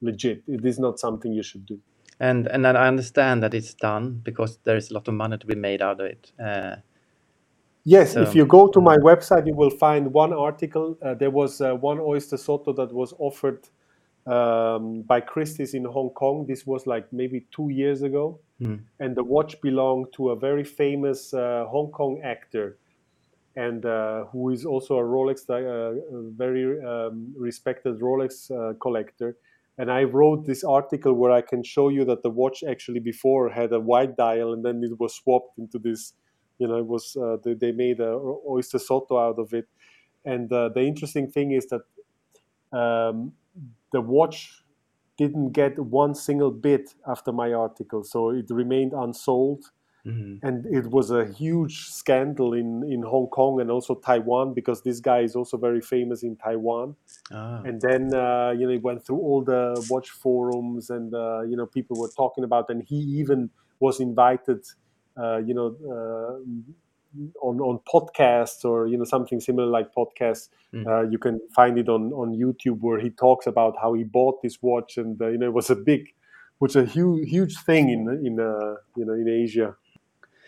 legit. 0.00 0.42
It 0.46 0.64
is 0.64 0.78
not 0.78 1.00
something 1.00 1.32
you 1.32 1.42
should 1.42 1.66
do. 1.66 1.80
And 2.20 2.46
and 2.46 2.64
i 2.66 2.86
understand 2.86 3.42
that 3.42 3.54
it's 3.54 3.74
done 3.74 4.20
because 4.22 4.58
there 4.64 4.76
is 4.76 4.90
a 4.90 4.94
lot 4.94 5.08
of 5.08 5.14
money 5.14 5.36
to 5.36 5.46
be 5.46 5.56
made 5.56 5.82
out 5.82 6.00
of 6.00 6.06
it 6.06 6.32
uh, 6.38 6.76
Yes, 7.86 8.14
so, 8.14 8.22
if 8.22 8.34
you 8.34 8.46
go 8.46 8.66
to 8.68 8.80
my 8.80 8.96
website, 8.96 9.46
you 9.46 9.54
will 9.54 9.68
find 9.68 10.10
one 10.10 10.32
article. 10.32 10.96
Uh, 11.02 11.12
there 11.12 11.30
was 11.30 11.60
uh, 11.60 11.74
one 11.74 12.00
oyster 12.00 12.38
sotto 12.38 12.72
that 12.72 12.90
was 12.90 13.12
offered 13.18 13.68
um, 14.26 15.02
by 15.02 15.20
Christie's 15.20 15.74
in 15.74 15.84
Hong 15.84 16.10
Kong. 16.10 16.46
This 16.46 16.66
was 16.66 16.86
like 16.86 17.12
maybe 17.12 17.46
two 17.54 17.70
years 17.70 18.02
ago. 18.02 18.40
Mm. 18.60 18.80
And 19.00 19.16
the 19.16 19.24
watch 19.24 19.60
belonged 19.60 20.12
to 20.14 20.30
a 20.30 20.36
very 20.36 20.64
famous 20.64 21.34
uh, 21.34 21.66
Hong 21.68 21.90
Kong 21.90 22.20
actor 22.24 22.78
and 23.56 23.86
uh, 23.86 24.24
who 24.26 24.50
is 24.50 24.64
also 24.64 24.98
a 24.98 25.02
Rolex, 25.02 25.48
uh, 25.48 26.00
very 26.36 26.84
um, 26.84 27.32
respected 27.36 28.00
Rolex 28.00 28.50
uh, 28.50 28.74
collector. 28.78 29.36
And 29.78 29.90
I 29.90 30.04
wrote 30.04 30.46
this 30.46 30.64
article 30.64 31.14
where 31.14 31.32
I 31.32 31.40
can 31.40 31.62
show 31.62 31.88
you 31.88 32.04
that 32.04 32.22
the 32.22 32.30
watch 32.30 32.62
actually 32.68 33.00
before 33.00 33.50
had 33.50 33.72
a 33.72 33.80
white 33.80 34.16
dial 34.16 34.52
and 34.52 34.64
then 34.64 34.82
it 34.84 34.98
was 34.98 35.14
swapped 35.14 35.58
into 35.58 35.78
this, 35.78 36.14
you 36.58 36.68
know, 36.68 36.78
it 36.78 36.86
was, 36.86 37.16
uh, 37.16 37.36
they, 37.44 37.54
they, 37.54 37.72
made 37.72 38.00
a 38.00 38.18
oyster 38.48 38.78
sotto 38.78 39.18
out 39.18 39.38
of 39.38 39.52
it. 39.52 39.68
And 40.24 40.52
uh, 40.52 40.68
the 40.70 40.82
interesting 40.82 41.30
thing 41.30 41.52
is 41.52 41.66
that 41.66 41.82
um, 42.76 43.32
the 43.94 44.00
watch 44.00 44.64
didn't 45.16 45.52
get 45.52 45.78
one 45.78 46.14
single 46.14 46.50
bit 46.50 46.94
after 47.06 47.32
my 47.32 47.52
article, 47.52 48.02
so 48.02 48.30
it 48.30 48.46
remained 48.50 48.92
unsold. 48.92 49.70
Mm-hmm. 50.04 50.46
And 50.46 50.66
it 50.66 50.90
was 50.90 51.10
a 51.10 51.24
huge 51.24 51.88
scandal 51.88 52.52
in, 52.52 52.84
in 52.92 53.00
Hong 53.02 53.28
Kong 53.28 53.62
and 53.62 53.70
also 53.70 53.94
Taiwan 53.94 54.52
because 54.52 54.82
this 54.82 55.00
guy 55.00 55.20
is 55.20 55.34
also 55.34 55.56
very 55.56 55.80
famous 55.80 56.22
in 56.22 56.36
Taiwan. 56.36 56.94
Ah. 57.32 57.62
And 57.64 57.80
then 57.80 58.12
uh, 58.12 58.50
you 58.50 58.66
know 58.66 58.72
he 58.72 58.78
went 58.78 59.06
through 59.06 59.20
all 59.28 59.42
the 59.42 59.62
watch 59.88 60.10
forums 60.10 60.90
and 60.90 61.14
uh, 61.14 61.40
you 61.48 61.56
know 61.56 61.64
people 61.64 61.98
were 61.98 62.10
talking 62.14 62.44
about, 62.44 62.68
and 62.68 62.82
he 62.82 62.96
even 63.20 63.48
was 63.80 63.98
invited, 63.98 64.60
uh, 65.16 65.38
you 65.38 65.54
know, 65.54 65.68
uh, 65.94 66.32
on 67.40 67.60
on 67.60 67.78
podcasts 67.92 68.64
or 68.64 68.86
you 68.86 68.96
know 68.96 69.04
something 69.04 69.40
similar 69.40 69.66
like 69.66 69.92
podcasts. 69.94 70.48
Mm. 70.72 70.86
Uh, 70.86 71.08
you 71.08 71.18
can 71.18 71.40
find 71.54 71.78
it 71.78 71.88
on 71.88 72.12
on 72.12 72.34
YouTube 72.34 72.80
where 72.80 73.00
he 73.00 73.10
talks 73.10 73.46
about 73.46 73.74
how 73.80 73.94
he 73.94 74.04
bought 74.04 74.42
this 74.42 74.60
watch, 74.62 74.96
and 74.96 75.20
uh, 75.20 75.28
you 75.28 75.38
know 75.38 75.46
it 75.46 75.52
was 75.52 75.70
a 75.70 75.76
big, 75.76 76.14
which 76.58 76.76
a 76.76 76.84
huge 76.84 77.28
huge 77.28 77.56
thing 77.58 77.90
in 77.90 78.08
in 78.24 78.40
uh, 78.40 78.74
you 78.96 79.04
know 79.04 79.14
in 79.14 79.28
Asia. 79.28 79.76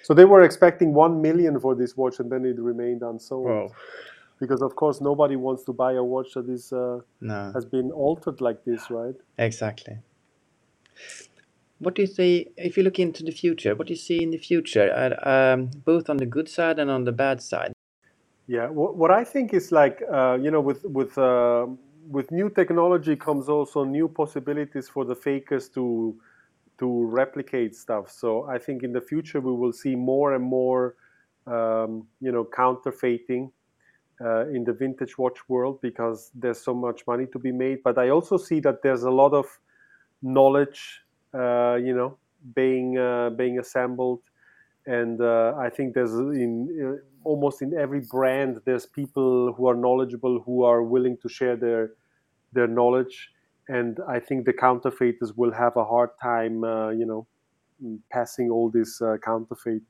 So 0.02 0.14
they 0.14 0.24
were 0.24 0.42
expecting 0.42 0.94
one 0.94 1.20
million 1.20 1.58
for 1.58 1.74
this 1.74 1.96
watch, 1.96 2.20
and 2.20 2.30
then 2.30 2.44
it 2.44 2.58
remained 2.60 3.02
unsold. 3.02 3.46
Whoa. 3.46 3.72
Because 4.38 4.60
of 4.60 4.76
course 4.76 5.00
nobody 5.00 5.34
wants 5.34 5.64
to 5.64 5.72
buy 5.72 5.94
a 5.94 6.04
watch 6.04 6.34
that 6.34 6.48
is 6.48 6.72
uh, 6.72 7.00
no. 7.20 7.50
has 7.54 7.64
been 7.64 7.90
altered 7.90 8.40
like 8.40 8.64
this, 8.64 8.90
right? 8.90 9.14
Exactly. 9.38 9.98
What 11.78 11.94
do 11.94 12.02
you 12.02 12.08
see 12.08 12.48
if 12.56 12.76
you 12.76 12.82
look 12.82 12.98
into 12.98 13.22
the 13.22 13.32
future? 13.32 13.74
What 13.74 13.86
do 13.86 13.92
you 13.92 13.98
see 13.98 14.22
in 14.22 14.30
the 14.30 14.38
future, 14.38 14.88
um, 15.22 15.70
both 15.84 16.08
on 16.08 16.16
the 16.16 16.26
good 16.26 16.48
side 16.48 16.78
and 16.78 16.90
on 16.90 17.04
the 17.04 17.12
bad 17.12 17.42
side? 17.42 17.72
Yeah, 18.46 18.68
what, 18.68 19.10
I 19.10 19.24
think 19.24 19.52
is 19.52 19.72
like 19.72 20.02
uh, 20.10 20.38
you 20.40 20.50
know, 20.50 20.60
with 20.60 20.84
with 20.84 21.18
uh, 21.18 21.66
with 22.08 22.30
new 22.30 22.48
technology 22.48 23.16
comes 23.16 23.48
also 23.48 23.84
new 23.84 24.08
possibilities 24.08 24.88
for 24.88 25.04
the 25.04 25.14
fakers 25.14 25.68
to 25.70 26.16
to 26.78 27.04
replicate 27.06 27.74
stuff. 27.74 28.10
So 28.10 28.44
I 28.44 28.58
think 28.58 28.82
in 28.82 28.92
the 28.92 29.00
future 29.00 29.40
we 29.40 29.52
will 29.52 29.72
see 29.72 29.96
more 29.96 30.34
and 30.34 30.44
more 30.44 30.94
um, 31.46 32.06
you 32.20 32.32
know 32.32 32.44
counterfeiting 32.44 33.50
uh, 34.20 34.46
in 34.48 34.64
the 34.64 34.72
vintage 34.72 35.18
watch 35.18 35.38
world 35.48 35.80
because 35.82 36.30
there's 36.34 36.60
so 36.60 36.72
much 36.72 37.06
money 37.06 37.26
to 37.26 37.38
be 37.38 37.52
made. 37.52 37.82
But 37.82 37.98
I 37.98 38.10
also 38.10 38.38
see 38.38 38.60
that 38.60 38.82
there's 38.82 39.02
a 39.02 39.10
lot 39.10 39.34
of 39.34 39.46
knowledge 40.22 41.02
you 41.84 41.94
know, 41.94 42.18
being 42.54 42.98
uh, 42.98 43.30
being 43.30 43.58
assembled. 43.58 44.20
And 44.86 45.20
uh, 45.20 45.54
I 45.58 45.68
think 45.68 45.94
there's 45.94 46.12
in 46.12 47.00
almost 47.24 47.60
in 47.60 47.74
every 47.74 48.02
brand 48.08 48.60
there's 48.64 48.86
people 48.86 49.52
who 49.52 49.66
are 49.66 49.74
knowledgeable 49.74 50.40
who 50.46 50.62
are 50.62 50.82
willing 50.82 51.16
to 51.22 51.28
share 51.28 51.56
their 51.56 51.90
their 52.52 52.68
knowledge. 52.68 53.30
And 53.68 53.98
I 54.08 54.20
think 54.20 54.46
the 54.46 54.52
counterfeiters 54.52 55.32
will 55.34 55.52
have 55.52 55.76
a 55.76 55.84
hard 55.84 56.10
time, 56.22 56.62
you 57.00 57.04
know, 57.04 57.26
passing 58.12 58.48
all 58.48 58.70
these 58.70 59.02
counterfeit 59.24 59.82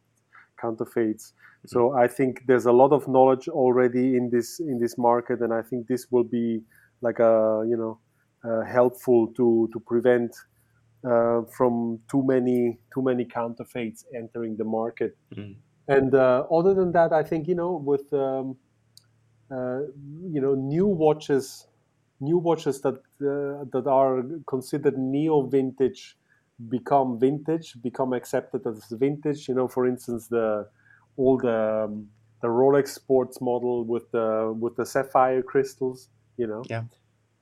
counterfeits. 0.60 1.32
Mm-hmm. 1.32 1.68
So 1.68 1.92
I 1.92 2.08
think 2.08 2.44
there's 2.46 2.66
a 2.66 2.72
lot 2.72 2.92
of 2.92 3.06
knowledge 3.08 3.48
already 3.48 4.16
in 4.16 4.30
this 4.30 4.60
in 4.60 4.78
this 4.78 4.96
market, 4.96 5.40
and 5.40 5.52
I 5.52 5.62
think 5.62 5.86
this 5.86 6.06
will 6.10 6.24
be 6.24 6.62
like 7.02 7.18
a 7.18 7.64
you 7.68 7.76
know 7.76 7.98
uh, 8.48 8.64
helpful 8.64 9.28
to 9.36 9.68
to 9.72 9.80
prevent 9.80 10.34
uh, 11.04 11.42
from 11.56 12.00
too 12.10 12.22
many 12.24 12.78
too 12.92 13.02
many 13.02 13.24
counterfeits 13.24 14.04
entering 14.14 14.56
the 14.56 14.64
market. 14.64 15.16
Mm. 15.34 15.56
And 15.88 16.14
uh, 16.14 16.44
other 16.50 16.74
than 16.74 16.92
that, 16.92 17.12
I 17.12 17.22
think 17.22 17.46
you 17.48 17.54
know 17.54 17.76
with 17.76 18.12
um, 18.12 18.56
uh, 19.50 19.80
you 20.30 20.40
know 20.40 20.54
new 20.54 20.86
watches, 20.86 21.66
new 22.20 22.38
watches 22.38 22.80
that 22.80 22.94
uh, 22.94 23.64
that 23.72 23.86
are 23.86 24.22
considered 24.46 24.98
neo 24.98 25.42
vintage 25.42 26.16
become 26.68 27.18
vintage, 27.18 27.76
become 27.82 28.12
accepted 28.12 28.66
as 28.66 28.84
vintage. 28.90 29.48
You 29.48 29.54
know, 29.54 29.68
for 29.68 29.86
instance, 29.86 30.28
the 30.28 30.68
all 31.16 31.38
the 31.38 31.84
um, 31.84 32.08
the 32.42 32.48
Rolex 32.48 32.88
sports 32.88 33.40
model 33.40 33.84
with 33.84 34.10
the 34.10 34.54
with 34.58 34.76
the 34.76 34.86
sapphire 34.86 35.42
crystals. 35.42 36.08
You 36.36 36.46
know, 36.46 36.62
yeah. 36.68 36.84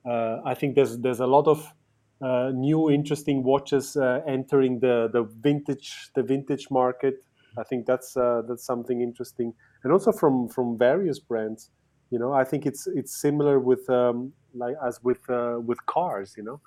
Uh, 0.05 0.41
I 0.45 0.53
think 0.53 0.75
there's 0.75 0.99
there's 0.99 1.19
a 1.19 1.27
lot 1.27 1.47
of 1.47 1.73
uh, 2.21 2.51
new 2.53 2.89
interesting 2.89 3.43
watches 3.43 3.97
uh, 3.97 4.21
entering 4.27 4.79
the 4.79 5.09
the 5.11 5.23
vintage 5.41 6.11
the 6.15 6.23
vintage 6.23 6.67
market. 6.71 7.15
I 7.57 7.63
think 7.63 7.85
that's 7.85 8.15
uh, 8.17 8.41
that's 8.47 8.65
something 8.65 9.01
interesting, 9.01 9.53
and 9.83 9.91
also 9.91 10.11
from 10.11 10.47
from 10.49 10.77
various 10.77 11.19
brands. 11.19 11.71
You 12.11 12.19
know, 12.19 12.33
I 12.33 12.43
think 12.43 12.65
it's 12.65 12.87
it's 12.87 13.19
similar 13.19 13.59
with 13.59 13.89
um, 13.89 14.31
like 14.53 14.75
as 14.85 15.03
with 15.03 15.29
uh, 15.29 15.59
with 15.59 15.83
cars. 15.85 16.35
You 16.37 16.43
know, 16.43 16.61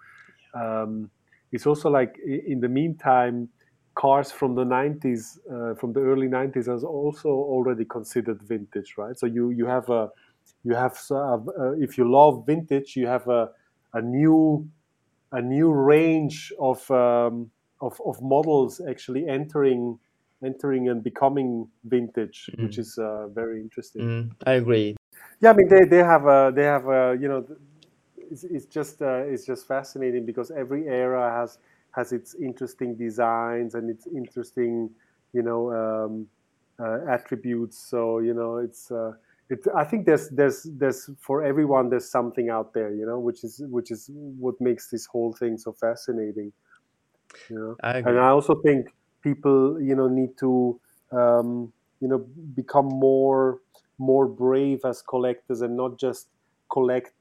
um, 0.54 1.10
it's 1.52 1.66
also 1.66 1.88
like 1.90 2.18
in 2.26 2.60
the 2.60 2.68
meantime, 2.68 3.48
cars 3.94 4.30
from 4.30 4.54
the 4.54 4.64
90s, 4.64 5.38
uh, 5.50 5.74
from 5.74 5.92
the 5.92 6.00
early 6.00 6.28
90s, 6.28 6.68
are 6.68 6.78
also 6.84 7.28
already 7.30 7.84
considered 7.84 8.42
vintage, 8.42 8.94
right? 8.98 9.18
So 9.18 9.26
you 9.26 9.50
you 9.50 9.66
have 9.66 9.88
a 9.88 10.10
you 10.64 10.74
have 10.74 10.98
uh, 11.10 11.38
if 11.78 11.96
you 11.96 12.10
love 12.10 12.44
vintage, 12.46 12.96
you 12.96 13.06
have 13.06 13.26
a 13.28 13.50
a 13.94 14.02
new 14.02 14.68
a 15.32 15.42
new 15.42 15.70
range 15.70 16.52
of, 16.58 16.88
um, 16.90 17.50
of, 17.80 18.00
of 18.04 18.20
models 18.22 18.80
actually 18.88 19.28
entering 19.28 19.98
entering 20.44 20.88
and 20.88 21.02
becoming 21.02 21.68
vintage, 21.84 22.48
mm. 22.52 22.64
which 22.64 22.78
is 22.78 22.98
uh, 22.98 23.28
very 23.28 23.60
interesting. 23.60 24.02
Mm, 24.02 24.30
I 24.46 24.52
agree. 24.52 24.96
Yeah, 25.40 25.50
I 25.50 25.52
mean 25.54 25.68
they, 25.68 25.84
they 25.84 25.98
have 25.98 26.26
a 26.26 26.52
they 26.54 26.64
have 26.64 26.86
a 26.88 27.16
you 27.20 27.28
know 27.28 27.44
it's, 28.30 28.44
it's 28.44 28.66
just 28.66 29.02
uh, 29.02 29.22
it's 29.26 29.46
just 29.46 29.66
fascinating 29.66 30.26
because 30.26 30.50
every 30.50 30.88
era 30.88 31.30
has 31.30 31.58
has 31.92 32.12
its 32.12 32.34
interesting 32.34 32.96
designs 32.96 33.74
and 33.74 33.88
its 33.90 34.06
interesting 34.06 34.90
you 35.32 35.42
know 35.42 35.72
um, 35.72 36.26
uh, 36.80 36.98
attributes. 37.08 37.78
So 37.78 38.18
you 38.18 38.34
know 38.34 38.56
it's 38.56 38.90
uh, 38.90 39.12
it, 39.50 39.60
I 39.74 39.84
think 39.84 40.06
there's 40.06 40.28
there's 40.28 40.64
there's 40.64 41.10
for 41.20 41.42
everyone 41.42 41.88
there's 41.88 42.10
something 42.10 42.50
out 42.50 42.74
there, 42.74 42.92
you 42.92 43.06
know, 43.06 43.18
which 43.18 43.44
is 43.44 43.62
which 43.66 43.90
is 43.90 44.10
what 44.12 44.60
makes 44.60 44.88
this 44.90 45.06
whole 45.06 45.32
thing 45.32 45.56
so 45.56 45.72
fascinating. 45.72 46.52
You 47.48 47.58
know, 47.58 47.76
I 47.82 47.98
and 47.98 48.18
I 48.18 48.28
also 48.28 48.60
think 48.62 48.88
people, 49.22 49.80
you 49.80 49.94
know, 49.94 50.08
need 50.08 50.36
to 50.38 50.78
um, 51.12 51.72
you 52.00 52.08
know 52.08 52.26
become 52.54 52.86
more 52.86 53.60
more 53.98 54.26
brave 54.26 54.80
as 54.84 55.02
collectors 55.02 55.62
and 55.62 55.76
not 55.76 55.98
just 55.98 56.28
collect 56.70 57.14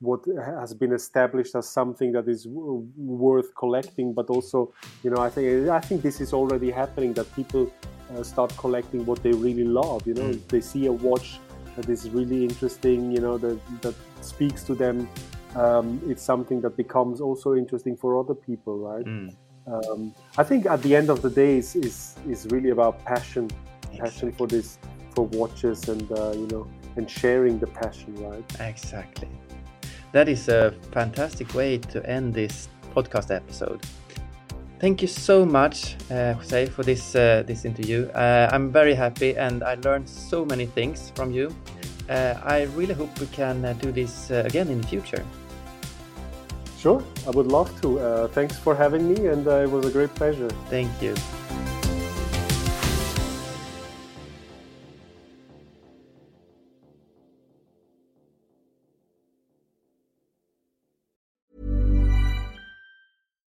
what 0.00 0.20
has 0.44 0.74
been 0.74 0.92
established 0.92 1.54
as 1.54 1.68
something 1.68 2.12
that 2.12 2.28
is 2.28 2.44
w- 2.44 2.86
worth 2.96 3.54
collecting, 3.54 4.12
but 4.12 4.28
also, 4.28 4.72
you 5.02 5.10
know, 5.10 5.22
I 5.22 5.30
think 5.30 5.68
I 5.68 5.80
think 5.80 6.02
this 6.02 6.20
is 6.20 6.32
already 6.32 6.70
happening 6.70 7.12
that 7.14 7.34
people 7.34 7.72
uh, 8.14 8.22
start 8.22 8.54
collecting 8.56 9.06
what 9.06 9.22
they 9.22 9.32
really 9.32 9.64
love. 9.64 10.06
You 10.06 10.14
know, 10.14 10.30
mm. 10.30 10.48
they 10.48 10.60
see 10.60 10.86
a 10.86 10.92
watch 10.92 11.38
that 11.76 11.88
is 11.88 12.10
really 12.10 12.44
interesting, 12.44 13.12
you 13.12 13.20
know, 13.20 13.38
that, 13.38 13.58
that 13.82 13.94
speaks 14.20 14.62
to 14.64 14.74
them, 14.74 15.08
um, 15.54 16.00
it's 16.06 16.22
something 16.22 16.60
that 16.62 16.76
becomes 16.76 17.20
also 17.20 17.54
interesting 17.54 17.96
for 17.96 18.18
other 18.18 18.34
people, 18.34 18.78
right? 18.78 19.04
Mm. 19.04 19.34
Um, 19.66 20.14
I 20.38 20.44
think 20.44 20.66
at 20.66 20.82
the 20.82 20.94
end 20.94 21.10
of 21.10 21.22
the 21.22 21.30
day 21.30 21.58
is 21.58 21.74
is, 21.74 22.16
is 22.28 22.46
really 22.50 22.70
about 22.70 23.04
passion, 23.04 23.50
exactly. 23.82 23.98
passion 23.98 24.32
for 24.32 24.46
this, 24.46 24.78
for 25.14 25.26
watches, 25.26 25.88
and 25.88 26.10
uh, 26.12 26.32
you 26.32 26.46
know, 26.48 26.68
and 26.96 27.10
sharing 27.10 27.58
the 27.58 27.66
passion, 27.66 28.14
right? 28.16 28.44
Exactly. 28.60 29.28
That 30.12 30.28
is 30.28 30.48
a 30.48 30.72
fantastic 30.92 31.52
way 31.54 31.78
to 31.78 32.04
end 32.08 32.32
this 32.32 32.68
podcast 32.94 33.34
episode. 33.34 33.84
Thank 34.78 35.00
you 35.00 35.08
so 35.08 35.46
much, 35.46 35.96
uh, 36.10 36.34
Jose, 36.34 36.66
for 36.66 36.82
this 36.82 37.14
uh, 37.16 37.42
this 37.46 37.64
interview. 37.64 38.08
Uh, 38.14 38.50
I'm 38.52 38.70
very 38.70 38.94
happy, 38.94 39.34
and 39.36 39.62
I 39.62 39.74
learned 39.76 40.06
so 40.08 40.44
many 40.44 40.66
things 40.66 41.12
from 41.14 41.30
you. 41.30 41.48
Uh, 42.10 42.34
I 42.44 42.64
really 42.76 42.94
hope 42.94 43.18
we 43.18 43.26
can 43.26 43.64
uh, 43.64 43.72
do 43.80 43.90
this 43.90 44.30
uh, 44.30 44.42
again 44.44 44.68
in 44.68 44.80
the 44.82 44.86
future. 44.86 45.24
Sure, 46.78 47.02
I 47.26 47.30
would 47.30 47.46
love 47.46 47.70
to. 47.80 48.28
thanks 48.32 48.58
for 48.58 48.74
having 48.74 49.08
me, 49.08 49.28
and 49.28 49.46
it 49.46 49.70
was 49.70 49.86
a 49.86 49.90
great 49.90 50.14
pleasure. 50.14 50.50
Thank 50.68 50.90
you. 51.02 51.14